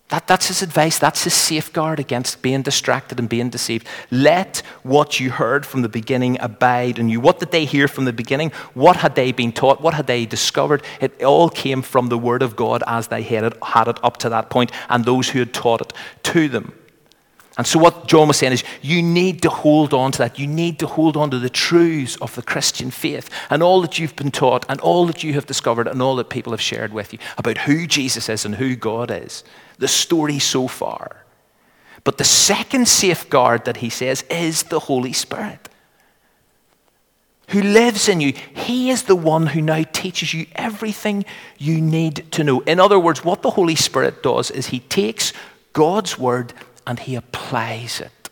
That, 0.09 0.25
that's 0.25 0.47
his 0.47 0.63
advice. 0.63 0.97
That's 0.97 1.23
his 1.23 1.35
safeguard 1.35 1.99
against 1.99 2.41
being 2.41 2.63
distracted 2.63 3.19
and 3.19 3.29
being 3.29 3.49
deceived. 3.49 3.87
Let 4.09 4.63
what 4.81 5.19
you 5.19 5.29
heard 5.29 5.67
from 5.67 5.83
the 5.83 5.89
beginning 5.89 6.37
abide 6.41 6.97
in 6.97 7.09
you. 7.09 7.19
What 7.19 7.39
did 7.39 7.51
they 7.51 7.65
hear 7.65 7.87
from 7.87 8.05
the 8.05 8.13
beginning? 8.13 8.51
What 8.73 8.97
had 8.97 9.13
they 9.13 9.31
been 9.31 9.51
taught? 9.51 9.81
What 9.81 9.93
had 9.93 10.07
they 10.07 10.25
discovered? 10.25 10.81
It 10.99 11.21
all 11.23 11.49
came 11.49 11.83
from 11.83 12.07
the 12.09 12.17
Word 12.17 12.41
of 12.41 12.55
God 12.55 12.83
as 12.87 13.07
they 13.07 13.21
had 13.21 13.43
it, 13.43 13.63
had 13.63 13.87
it 13.87 14.03
up 14.03 14.17
to 14.17 14.29
that 14.29 14.49
point 14.49 14.71
and 14.89 15.05
those 15.05 15.29
who 15.29 15.39
had 15.39 15.53
taught 15.53 15.81
it 15.81 15.93
to 16.23 16.49
them. 16.49 16.73
And 17.59 17.67
so, 17.67 17.77
what 17.77 18.07
John 18.07 18.29
was 18.29 18.37
saying 18.37 18.53
is, 18.53 18.63
you 18.81 19.03
need 19.03 19.41
to 19.41 19.49
hold 19.49 19.93
on 19.93 20.13
to 20.13 20.19
that. 20.19 20.39
You 20.39 20.47
need 20.47 20.79
to 20.79 20.87
hold 20.87 21.17
on 21.17 21.29
to 21.31 21.39
the 21.39 21.49
truths 21.49 22.15
of 22.21 22.33
the 22.35 22.41
Christian 22.41 22.89
faith 22.89 23.29
and 23.49 23.61
all 23.61 23.81
that 23.81 23.99
you've 23.99 24.15
been 24.15 24.31
taught 24.31 24.65
and 24.69 24.79
all 24.79 25.05
that 25.07 25.25
you 25.25 25.33
have 25.33 25.45
discovered 25.45 25.85
and 25.85 26.01
all 26.01 26.15
that 26.15 26.29
people 26.29 26.53
have 26.53 26.61
shared 26.61 26.93
with 26.93 27.11
you 27.11 27.19
about 27.37 27.57
who 27.57 27.85
Jesus 27.85 28.29
is 28.29 28.45
and 28.45 28.55
who 28.55 28.77
God 28.77 29.11
is. 29.11 29.43
The 29.77 29.89
story 29.89 30.39
so 30.39 30.69
far. 30.69 31.25
But 32.05 32.17
the 32.17 32.23
second 32.23 32.87
safeguard 32.87 33.65
that 33.65 33.77
he 33.77 33.89
says 33.89 34.21
is 34.29 34.63
the 34.63 34.79
Holy 34.79 35.11
Spirit 35.11 35.67
who 37.49 37.61
lives 37.61 38.07
in 38.07 38.21
you. 38.21 38.31
He 38.53 38.89
is 38.89 39.03
the 39.03 39.17
one 39.17 39.47
who 39.47 39.61
now 39.61 39.83
teaches 39.91 40.33
you 40.33 40.45
everything 40.55 41.25
you 41.57 41.81
need 41.81 42.31
to 42.31 42.43
know. 42.45 42.61
In 42.61 42.79
other 42.79 42.99
words, 42.99 43.25
what 43.25 43.41
the 43.41 43.49
Holy 43.49 43.75
Spirit 43.75 44.23
does 44.23 44.49
is 44.49 44.67
he 44.67 44.79
takes 44.79 45.33
God's 45.73 46.17
word 46.17 46.53
and 46.89 46.97
he 46.97 47.13
applies 47.13 48.01
it. 48.01 48.31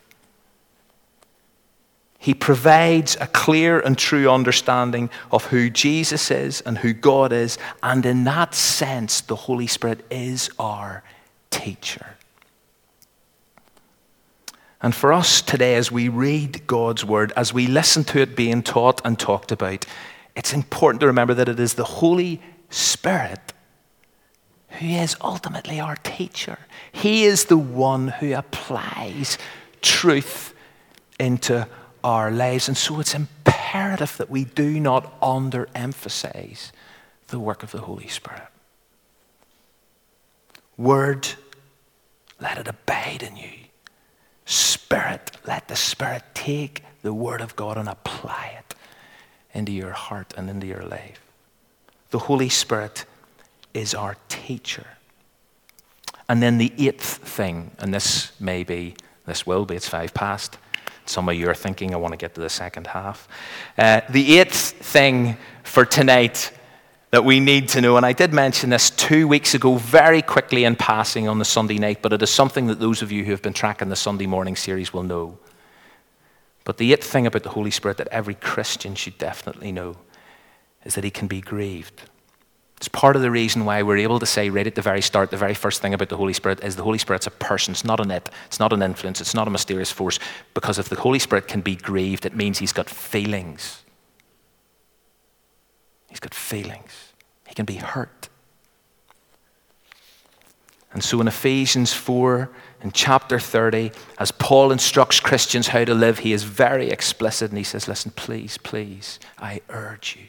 He 2.18 2.34
provides 2.34 3.16
a 3.20 3.28
clear 3.28 3.78
and 3.78 3.96
true 3.96 4.28
understanding 4.28 5.10
of 5.30 5.44
who 5.46 5.70
Jesus 5.70 6.28
is 6.32 6.60
and 6.62 6.76
who 6.76 6.92
God 6.92 7.32
is, 7.32 7.56
and 7.84 8.04
in 8.04 8.24
that 8.24 8.56
sense, 8.56 9.20
the 9.20 9.36
Holy 9.36 9.68
Spirit 9.68 10.04
is 10.10 10.50
our 10.58 11.04
teacher. 11.50 12.16
And 14.82 14.92
for 14.92 15.12
us 15.12 15.40
today, 15.40 15.76
as 15.76 15.92
we 15.92 16.08
read 16.08 16.66
God's 16.66 17.04
word, 17.04 17.32
as 17.36 17.54
we 17.54 17.68
listen 17.68 18.02
to 18.04 18.20
it 18.20 18.34
being 18.34 18.64
taught 18.64 19.00
and 19.04 19.16
talked 19.16 19.52
about, 19.52 19.86
it's 20.34 20.52
important 20.52 21.00
to 21.02 21.06
remember 21.06 21.34
that 21.34 21.48
it 21.48 21.60
is 21.60 21.74
the 21.74 21.84
Holy 21.84 22.42
Spirit 22.70 23.52
who 24.70 24.86
is 24.86 25.16
ultimately 25.20 25.80
our 25.80 25.96
teacher. 25.96 26.58
He 26.92 27.24
is 27.24 27.46
the 27.46 27.56
one 27.56 28.08
who 28.08 28.34
applies 28.34 29.38
truth 29.80 30.54
into 31.18 31.66
our 32.04 32.30
lives. 32.30 32.68
And 32.68 32.76
so 32.76 33.00
it's 33.00 33.14
imperative 33.14 34.16
that 34.18 34.30
we 34.30 34.44
do 34.44 34.78
not 34.78 35.20
underemphasize 35.20 36.70
the 37.28 37.38
work 37.38 37.62
of 37.62 37.72
the 37.72 37.80
Holy 37.80 38.08
Spirit. 38.08 38.48
Word, 40.76 41.28
let 42.40 42.58
it 42.58 42.68
abide 42.68 43.22
in 43.22 43.36
you. 43.36 43.50
Spirit, 44.44 45.32
let 45.46 45.68
the 45.68 45.76
Spirit 45.76 46.22
take 46.34 46.84
the 47.02 47.12
Word 47.12 47.40
of 47.40 47.56
God 47.56 47.76
and 47.76 47.88
apply 47.88 48.58
it 48.58 48.74
into 49.52 49.72
your 49.72 49.90
heart 49.90 50.32
and 50.36 50.48
into 50.48 50.66
your 50.66 50.82
life. 50.82 51.20
The 52.10 52.20
Holy 52.20 52.48
Spirit 52.48 53.04
is 53.78 53.94
our 53.94 54.16
teacher. 54.28 54.86
And 56.28 56.42
then 56.42 56.58
the 56.58 56.72
eighth 56.78 57.18
thing, 57.18 57.70
and 57.78 57.94
this 57.94 58.32
may 58.40 58.64
be, 58.64 58.94
this 59.24 59.46
will 59.46 59.64
be, 59.64 59.76
it's 59.76 59.88
five 59.88 60.12
past. 60.12 60.58
Some 61.06 61.28
of 61.28 61.36
you 61.36 61.48
are 61.48 61.54
thinking, 61.54 61.94
I 61.94 61.96
want 61.96 62.12
to 62.12 62.18
get 62.18 62.34
to 62.34 62.40
the 62.40 62.50
second 62.50 62.88
half. 62.88 63.28
Uh, 63.78 64.02
the 64.10 64.38
eighth 64.38 64.72
thing 64.72 65.38
for 65.62 65.86
tonight 65.86 66.52
that 67.10 67.24
we 67.24 67.40
need 67.40 67.68
to 67.68 67.80
know, 67.80 67.96
and 67.96 68.04
I 68.04 68.12
did 68.12 68.34
mention 68.34 68.68
this 68.68 68.90
two 68.90 69.26
weeks 69.26 69.54
ago 69.54 69.76
very 69.76 70.20
quickly 70.20 70.64
in 70.64 70.76
passing 70.76 71.26
on 71.26 71.38
the 71.38 71.44
Sunday 71.46 71.78
night, 71.78 72.02
but 72.02 72.12
it 72.12 72.22
is 72.22 72.30
something 72.30 72.66
that 72.66 72.80
those 72.80 73.00
of 73.00 73.10
you 73.10 73.24
who 73.24 73.30
have 73.30 73.40
been 73.40 73.54
tracking 73.54 73.88
the 73.88 73.96
Sunday 73.96 74.26
morning 74.26 74.56
series 74.56 74.92
will 74.92 75.04
know. 75.04 75.38
But 76.64 76.76
the 76.76 76.92
eighth 76.92 77.10
thing 77.10 77.26
about 77.26 77.44
the 77.44 77.48
Holy 77.50 77.70
Spirit 77.70 77.96
that 77.96 78.08
every 78.08 78.34
Christian 78.34 78.94
should 78.94 79.16
definitely 79.16 79.72
know 79.72 79.96
is 80.84 80.94
that 80.96 81.04
he 81.04 81.10
can 81.10 81.26
be 81.26 81.40
grieved. 81.40 82.02
It's 82.78 82.86
part 82.86 83.16
of 83.16 83.22
the 83.22 83.30
reason 83.32 83.64
why 83.64 83.82
we're 83.82 83.96
able 83.96 84.20
to 84.20 84.26
say 84.26 84.50
right 84.50 84.66
at 84.66 84.76
the 84.76 84.82
very 84.82 85.02
start, 85.02 85.32
the 85.32 85.36
very 85.36 85.54
first 85.54 85.82
thing 85.82 85.94
about 85.94 86.10
the 86.10 86.16
Holy 86.16 86.32
Spirit 86.32 86.62
is 86.62 86.76
the 86.76 86.84
Holy 86.84 86.98
Spirit's 86.98 87.26
a 87.26 87.32
person. 87.32 87.72
It's 87.72 87.84
not 87.84 87.98
an 87.98 88.12
it. 88.12 88.30
It's 88.46 88.60
not 88.60 88.72
an 88.72 88.82
influence. 88.82 89.20
It's 89.20 89.34
not 89.34 89.48
a 89.48 89.50
mysterious 89.50 89.90
force. 89.90 90.20
Because 90.54 90.78
if 90.78 90.88
the 90.88 90.94
Holy 90.94 91.18
Spirit 91.18 91.48
can 91.48 91.60
be 91.60 91.74
grieved, 91.74 92.24
it 92.24 92.36
means 92.36 92.58
he's 92.58 92.72
got 92.72 92.88
feelings. 92.88 93.82
He's 96.08 96.20
got 96.20 96.32
feelings. 96.32 97.14
He 97.48 97.54
can 97.54 97.64
be 97.64 97.74
hurt. 97.74 98.28
And 100.92 101.02
so 101.02 101.20
in 101.20 101.26
Ephesians 101.26 101.92
4, 101.92 102.48
in 102.82 102.92
chapter 102.92 103.40
30, 103.40 103.90
as 104.18 104.30
Paul 104.30 104.70
instructs 104.70 105.18
Christians 105.18 105.68
how 105.68 105.84
to 105.84 105.94
live, 105.94 106.20
he 106.20 106.32
is 106.32 106.44
very 106.44 106.90
explicit 106.90 107.50
and 107.50 107.58
he 107.58 107.64
says, 107.64 107.88
Listen, 107.88 108.12
please, 108.12 108.56
please, 108.56 109.18
I 109.36 109.62
urge 109.68 110.16
you, 110.16 110.26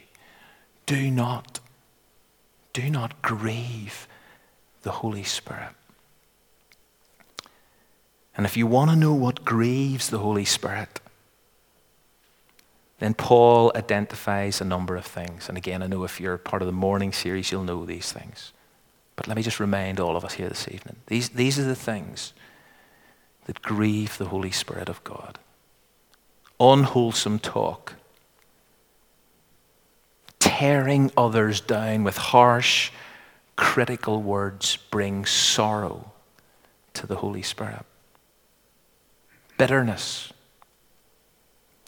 do 0.84 1.12
not 1.12 1.60
do 2.72 2.90
not 2.90 3.22
grieve 3.22 4.06
the 4.82 4.90
Holy 4.90 5.24
Spirit. 5.24 5.74
And 8.36 8.46
if 8.46 8.56
you 8.56 8.66
want 8.66 8.90
to 8.90 8.96
know 8.96 9.12
what 9.12 9.44
grieves 9.44 10.08
the 10.08 10.18
Holy 10.18 10.44
Spirit, 10.44 11.00
then 12.98 13.14
Paul 13.14 13.72
identifies 13.74 14.60
a 14.60 14.64
number 14.64 14.96
of 14.96 15.04
things. 15.04 15.48
And 15.48 15.58
again, 15.58 15.82
I 15.82 15.86
know 15.86 16.04
if 16.04 16.20
you're 16.20 16.38
part 16.38 16.62
of 16.62 16.66
the 16.66 16.72
morning 16.72 17.12
series, 17.12 17.50
you'll 17.50 17.64
know 17.64 17.84
these 17.84 18.12
things. 18.12 18.52
But 19.16 19.26
let 19.26 19.36
me 19.36 19.42
just 19.42 19.60
remind 19.60 20.00
all 20.00 20.16
of 20.16 20.24
us 20.24 20.34
here 20.34 20.48
this 20.48 20.68
evening 20.68 20.96
these, 21.06 21.30
these 21.30 21.58
are 21.58 21.64
the 21.64 21.74
things 21.74 22.32
that 23.46 23.60
grieve 23.60 24.16
the 24.16 24.26
Holy 24.26 24.50
Spirit 24.50 24.88
of 24.88 25.02
God 25.04 25.38
unwholesome 26.60 27.38
talk 27.38 27.94
tearing 30.60 31.10
others 31.16 31.62
down 31.62 32.04
with 32.04 32.18
harsh, 32.18 32.90
critical 33.56 34.20
words 34.20 34.76
brings 34.90 35.30
sorrow 35.30 36.12
to 36.92 37.06
the 37.06 37.16
Holy 37.16 37.40
Spirit. 37.40 37.86
Bitterness, 39.56 40.34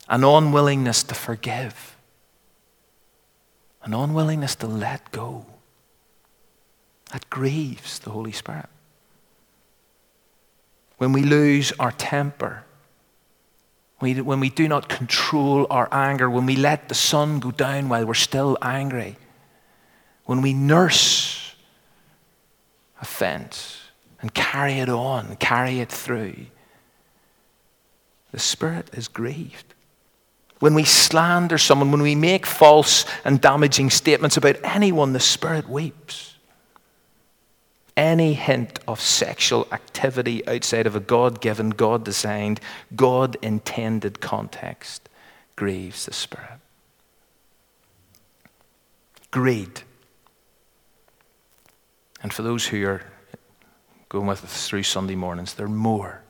an 0.08 0.24
unwillingness 0.24 1.02
to 1.02 1.14
forgive, 1.14 1.98
an 3.82 3.92
unwillingness 3.92 4.54
to 4.54 4.66
let 4.66 5.12
go. 5.12 5.44
That 7.12 7.28
grieves 7.28 7.98
the 7.98 8.08
Holy 8.08 8.32
Spirit. 8.32 8.70
When 10.96 11.12
we 11.12 11.24
lose 11.24 11.74
our 11.78 11.92
temper, 11.92 12.64
when 14.02 14.40
we 14.40 14.50
do 14.50 14.66
not 14.66 14.88
control 14.88 15.66
our 15.70 15.88
anger, 15.92 16.28
when 16.28 16.44
we 16.44 16.56
let 16.56 16.88
the 16.88 16.94
sun 16.94 17.38
go 17.38 17.52
down 17.52 17.88
while 17.88 18.04
we're 18.04 18.14
still 18.14 18.58
angry, 18.60 19.16
when 20.24 20.42
we 20.42 20.52
nurse 20.52 21.54
offense 23.00 23.80
and 24.20 24.34
carry 24.34 24.74
it 24.74 24.88
on, 24.88 25.36
carry 25.36 25.80
it 25.80 25.90
through, 25.90 26.34
the 28.32 28.38
Spirit 28.38 28.90
is 28.92 29.08
grieved. 29.08 29.74
When 30.58 30.74
we 30.74 30.84
slander 30.84 31.58
someone, 31.58 31.92
when 31.92 32.02
we 32.02 32.14
make 32.14 32.46
false 32.46 33.04
and 33.24 33.40
damaging 33.40 33.90
statements 33.90 34.36
about 34.36 34.56
anyone, 34.64 35.12
the 35.12 35.20
Spirit 35.20 35.68
weeps 35.68 36.31
any 37.96 38.34
hint 38.34 38.78
of 38.88 39.00
sexual 39.00 39.66
activity 39.72 40.46
outside 40.48 40.86
of 40.86 40.96
a 40.96 41.00
God 41.00 41.40
given, 41.40 41.70
God 41.70 42.04
designed, 42.04 42.60
God 42.96 43.36
intended 43.42 44.20
context 44.20 45.08
grieves 45.56 46.06
the 46.06 46.12
Spirit. 46.12 46.58
Greed. 49.30 49.82
And 52.22 52.32
for 52.32 52.42
those 52.42 52.66
who 52.66 52.86
are 52.86 53.02
going 54.08 54.26
with 54.26 54.44
us 54.44 54.68
through 54.68 54.82
Sunday 54.84 55.14
mornings, 55.14 55.54
there 55.54 55.66
are 55.66 55.70
more. 55.70 56.22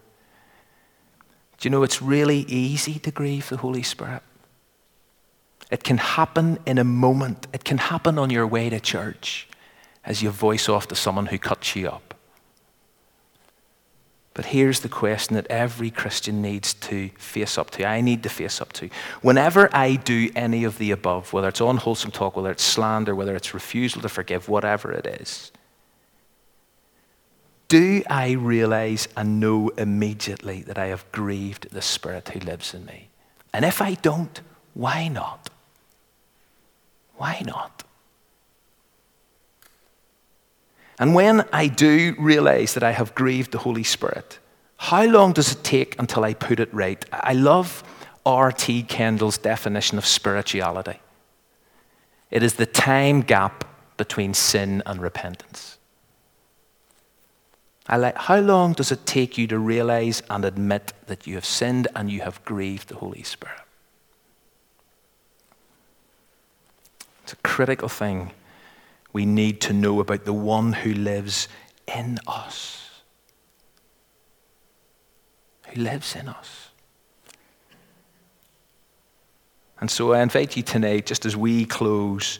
Do 1.58 1.66
you 1.66 1.70
know 1.70 1.82
it's 1.82 2.02
really 2.02 2.40
easy 2.40 2.98
to 3.00 3.10
grieve 3.10 3.48
the 3.48 3.58
Holy 3.58 3.82
Spirit? 3.82 4.22
It 5.70 5.84
can 5.84 5.98
happen 5.98 6.58
in 6.66 6.78
a 6.78 6.84
moment, 6.84 7.46
it 7.52 7.64
can 7.64 7.78
happen 7.78 8.18
on 8.18 8.30
your 8.30 8.46
way 8.46 8.68
to 8.68 8.78
church 8.80 9.48
as 10.04 10.22
your 10.22 10.32
voice 10.32 10.68
off 10.68 10.88
to 10.88 10.94
someone 10.94 11.26
who 11.26 11.38
cuts 11.38 11.76
you 11.76 11.88
up. 11.88 12.14
But 14.34 14.46
here's 14.46 14.80
the 14.80 14.88
question 14.88 15.34
that 15.34 15.46
every 15.48 15.90
Christian 15.90 16.40
needs 16.40 16.72
to 16.74 17.10
face 17.18 17.58
up 17.58 17.70
to. 17.72 17.84
I 17.84 18.00
need 18.00 18.22
to 18.22 18.30
face 18.30 18.62
up 18.62 18.72
to. 18.74 18.88
Whenever 19.20 19.68
I 19.74 19.96
do 19.96 20.30
any 20.34 20.64
of 20.64 20.78
the 20.78 20.90
above, 20.90 21.32
whether 21.32 21.48
it's 21.48 21.60
unwholesome 21.60 22.12
talk, 22.12 22.34
whether 22.34 22.50
it's 22.50 22.62
slander, 22.62 23.14
whether 23.14 23.36
it's 23.36 23.52
refusal 23.52 24.00
to 24.00 24.08
forgive, 24.08 24.48
whatever 24.48 24.90
it 24.90 25.06
is, 25.06 25.52
do 27.68 28.02
I 28.08 28.32
realize 28.32 29.06
and 29.16 29.38
know 29.38 29.68
immediately 29.70 30.62
that 30.62 30.78
I 30.78 30.86
have 30.86 31.10
grieved 31.12 31.70
the 31.70 31.82
Spirit 31.82 32.30
who 32.30 32.40
lives 32.40 32.74
in 32.74 32.84
me? 32.86 33.08
And 33.52 33.64
if 33.64 33.82
I 33.82 33.94
don't, 33.94 34.40
why 34.74 35.08
not? 35.08 35.50
Why 37.16 37.42
not? 37.44 37.84
And 41.02 41.16
when 41.16 41.44
I 41.52 41.66
do 41.66 42.14
realize 42.16 42.74
that 42.74 42.84
I 42.84 42.92
have 42.92 43.12
grieved 43.16 43.50
the 43.50 43.58
Holy 43.58 43.82
Spirit, 43.82 44.38
how 44.76 45.04
long 45.04 45.32
does 45.32 45.50
it 45.50 45.64
take 45.64 45.98
until 45.98 46.22
I 46.22 46.32
put 46.32 46.60
it 46.60 46.72
right? 46.72 47.04
I 47.12 47.32
love 47.32 47.82
R.T. 48.24 48.84
Kendall's 48.84 49.36
definition 49.36 49.98
of 49.98 50.06
spirituality 50.06 51.00
it 52.30 52.44
is 52.44 52.54
the 52.54 52.66
time 52.66 53.22
gap 53.22 53.64
between 53.96 54.32
sin 54.32 54.80
and 54.86 55.02
repentance. 55.02 55.76
I 57.88 57.96
like, 57.96 58.16
how 58.16 58.38
long 58.38 58.72
does 58.72 58.92
it 58.92 59.04
take 59.04 59.36
you 59.36 59.48
to 59.48 59.58
realize 59.58 60.22
and 60.30 60.44
admit 60.44 60.92
that 61.08 61.26
you 61.26 61.34
have 61.34 61.44
sinned 61.44 61.88
and 61.96 62.12
you 62.12 62.20
have 62.20 62.44
grieved 62.44 62.90
the 62.90 62.94
Holy 62.94 63.24
Spirit? 63.24 63.58
It's 67.24 67.32
a 67.32 67.42
critical 67.42 67.88
thing 67.88 68.30
we 69.12 69.26
need 69.26 69.60
to 69.62 69.72
know 69.72 70.00
about 70.00 70.24
the 70.24 70.32
one 70.32 70.72
who 70.72 70.94
lives 70.94 71.48
in 71.86 72.18
us. 72.26 72.90
Who 75.68 75.82
lives 75.82 76.16
in 76.16 76.28
us. 76.28 76.68
And 79.80 79.90
so 79.90 80.12
I 80.12 80.22
invite 80.22 80.56
you 80.56 80.62
tonight, 80.62 81.06
just 81.06 81.26
as 81.26 81.36
we 81.36 81.64
close, 81.64 82.38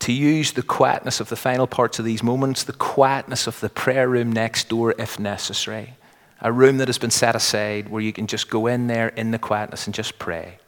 to 0.00 0.12
use 0.12 0.52
the 0.52 0.62
quietness 0.62 1.20
of 1.20 1.28
the 1.28 1.36
final 1.36 1.68
parts 1.68 2.00
of 2.00 2.04
these 2.04 2.24
moments, 2.24 2.64
the 2.64 2.72
quietness 2.72 3.46
of 3.46 3.60
the 3.60 3.68
prayer 3.68 4.08
room 4.08 4.32
next 4.32 4.68
door 4.68 4.94
if 4.98 5.20
necessary. 5.20 5.94
A 6.40 6.52
room 6.52 6.78
that 6.78 6.88
has 6.88 6.98
been 6.98 7.12
set 7.12 7.36
aside 7.36 7.88
where 7.88 8.02
you 8.02 8.12
can 8.12 8.26
just 8.26 8.50
go 8.50 8.66
in 8.66 8.88
there 8.88 9.08
in 9.08 9.30
the 9.30 9.38
quietness 9.38 9.86
and 9.86 9.94
just 9.94 10.18
pray 10.18 10.58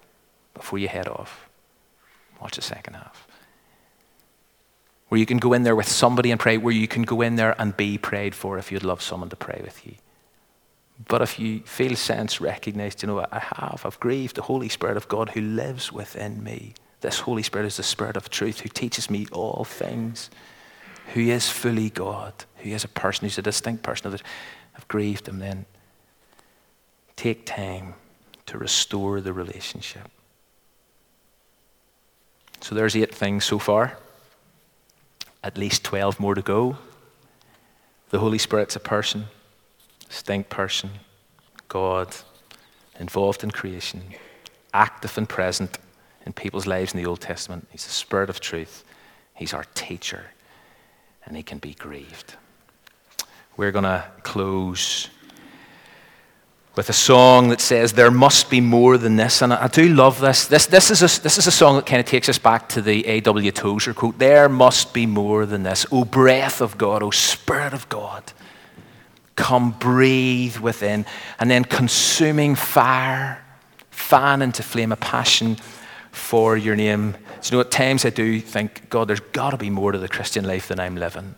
before 0.55 0.79
you 0.79 0.87
head 0.87 1.09
off. 1.09 1.49
Watch 2.41 2.55
the 2.55 2.63
second 2.63 2.95
half. 2.95 3.27
Where 5.15 5.21
you 5.21 5.27
can 5.27 5.39
go 5.39 5.53
in 5.53 5.63
there 5.63 5.77
with 5.77 5.87
somebody 5.87 6.33
and 6.33 6.41
pray, 6.41 6.59
where 6.59 6.75
you 6.75 6.89
can 6.89 7.05
go 7.05 7.21
in 7.21 7.37
there 7.37 7.55
and 7.57 7.77
be 7.77 7.99
prayed 7.99 8.35
for 8.35 8.59
if 8.59 8.73
you'd 8.73 8.83
love 8.83 9.01
someone 9.01 9.31
to 9.31 9.37
pray 9.37 9.61
with 9.63 9.87
you. 9.87 9.95
But 11.07 11.23
if 11.23 11.39
you 11.39 11.61
feel, 11.61 11.95
sense, 11.95 12.41
recognize, 12.41 12.97
you 13.01 13.07
know, 13.07 13.25
I 13.31 13.39
have, 13.39 13.83
I've 13.85 14.01
grieved 14.01 14.35
the 14.35 14.43
Holy 14.43 14.69
Spirit 14.69 14.97
of 14.97 15.07
God 15.07 15.29
who 15.29 15.41
lives 15.41 15.93
within 15.93 16.43
me. 16.43 16.75
This 17.01 17.21
Holy 17.21 17.45
Spirit 17.45 17.67
is 17.67 17.77
the 17.77 17.85
Spirit 17.85 18.17
of 18.17 18.29
truth 18.29 18.59
who 18.59 18.69
teaches 18.69 19.09
me 19.09 19.29
all 19.31 19.63
things, 19.63 20.31
who 21.13 21.21
is 21.21 21.49
fully 21.49 21.91
God, 21.91 22.33
who 22.57 22.71
is 22.71 22.83
a 22.83 22.89
person, 22.89 23.27
who's 23.27 23.39
a 23.39 23.43
distinct 23.43 23.85
person. 23.85 24.19
I've 24.77 24.89
grieved 24.89 25.29
him 25.29 25.39
then. 25.39 25.65
Take 27.15 27.47
time 27.47 27.95
to 28.47 28.59
restore 28.59 29.21
the 29.21 29.33
relationship. 29.33 30.11
So 32.61 32.75
there's 32.75 32.97
eight 32.97 33.15
things 33.15 33.45
so 33.45 33.61
far, 33.61 33.97
at 35.45 35.59
least 35.59 35.85
12 35.85 36.19
more 36.19 36.35
to 36.35 36.43
go. 36.43 36.79
The 38.09 38.19
Holy 38.19 38.39
Spirit's 38.39 38.75
a 38.75 38.81
person 38.81 39.27
distinct 40.09 40.49
person, 40.49 40.91
God, 41.69 42.15
involved 43.01 43.43
in 43.43 43.51
creation, 43.51 44.03
active 44.73 45.19
and 45.19 45.29
present 45.29 45.79
in 46.25 46.33
people's 46.33 46.67
lives 46.67 46.95
in 46.95 47.03
the 47.03 47.07
Old 47.07 47.21
Testament. 47.21 47.67
He's 47.73 47.85
the 47.85 47.91
Spirit 47.91 48.31
of 48.31 48.39
truth. 48.39 48.85
He's 49.35 49.53
our 49.53 49.65
teacher, 49.75 50.27
and 51.27 51.37
He 51.37 51.43
can 51.43 51.59
be 51.59 51.75
grieved. 51.75 52.37
We're 53.57 53.73
going 53.73 53.85
to 53.85 54.05
close 54.23 55.09
with 56.77 56.89
a 56.89 56.95
song 56.95 57.49
that 57.49 57.61
says, 57.61 57.93
There 57.93 58.11
must 58.11 58.51
be 58.51 58.61
more 58.61 58.99
than 58.99 59.17
this. 59.17 59.43
And 59.43 59.53
I 59.53 59.69
do 59.69 59.89
love 59.89 60.21
this. 60.21 60.47
This, 60.47 60.67
this, 60.67 60.91
is, 60.91 61.03
a, 61.03 61.23
this 61.23 61.39
is 61.39 61.47
a 61.47 61.53
song 61.53 61.77
that 61.77 61.87
kind 61.87 62.01
of 62.01 62.07
takes 62.07 62.29
us 62.29 62.39
back 62.39 62.69
to 62.71 62.83
the 62.83 63.07
A.W. 63.07 63.51
Tozer 63.53 63.95
quote 63.95 64.19
There 64.19 64.49
must 64.49 64.93
be 64.93 65.07
more 65.07 65.47
than 65.47 65.63
this. 65.63 65.87
O 65.91 66.05
breath 66.05 66.61
of 66.61 66.77
God, 66.79 67.03
O 67.03 67.11
Spirit 67.11 67.73
of 67.73 67.89
God 67.89 68.33
come 69.37 69.73
breathe 69.73 70.59
within, 70.59 71.05
and 71.39 71.51
then 71.51 71.65
consuming 71.65 72.55
fire, 72.55 73.45
fan 73.91 74.43
into 74.43 74.63
flame 74.63 74.93
a 74.93 74.97
passion 74.97 75.57
for 76.13 76.57
your 76.57 76.77
name. 76.77 77.17
So, 77.41 77.51
you 77.51 77.57
know, 77.57 77.61
at 77.61 77.71
times 77.71 78.05
I 78.05 78.11
do 78.11 78.41
think, 78.41 78.89
God, 78.89 79.09
there's 79.09 79.21
got 79.21 79.51
to 79.51 79.57
be 79.57 79.71
more 79.71 79.93
to 79.93 79.99
the 79.99 80.09
Christian 80.09 80.45
life 80.45 80.69
than 80.69 80.79
I'm 80.79 80.97
living. 80.97 81.35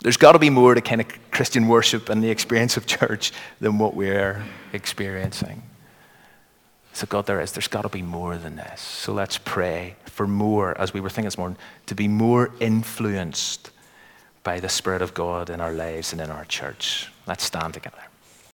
There's 0.00 0.16
got 0.16 0.32
to 0.32 0.38
be 0.38 0.50
more 0.50 0.74
to 0.74 0.80
kind 0.80 1.00
of 1.00 1.06
Christian 1.30 1.68
worship 1.68 2.08
and 2.08 2.22
the 2.22 2.30
experience 2.30 2.76
of 2.76 2.86
church 2.86 3.32
than 3.60 3.78
what 3.78 3.94
we're 3.94 4.44
experiencing. 4.72 5.62
So, 6.92 7.06
God, 7.06 7.26
there 7.26 7.40
is. 7.40 7.52
There's 7.52 7.68
got 7.68 7.82
to 7.82 7.88
be 7.88 8.02
more 8.02 8.38
than 8.38 8.56
this. 8.56 8.80
So, 8.80 9.12
let's 9.12 9.38
pray 9.38 9.96
for 10.06 10.26
more, 10.26 10.78
as 10.80 10.94
we 10.94 11.00
were 11.00 11.10
thinking 11.10 11.26
this 11.26 11.36
morning, 11.36 11.58
to 11.86 11.94
be 11.94 12.08
more 12.08 12.52
influenced 12.60 13.70
by 14.42 14.60
the 14.60 14.68
Spirit 14.68 15.02
of 15.02 15.12
God 15.12 15.50
in 15.50 15.60
our 15.60 15.72
lives 15.72 16.12
and 16.12 16.20
in 16.20 16.30
our 16.30 16.44
church. 16.44 17.10
Let's 17.26 17.44
stand 17.44 17.74
together. 17.74 18.02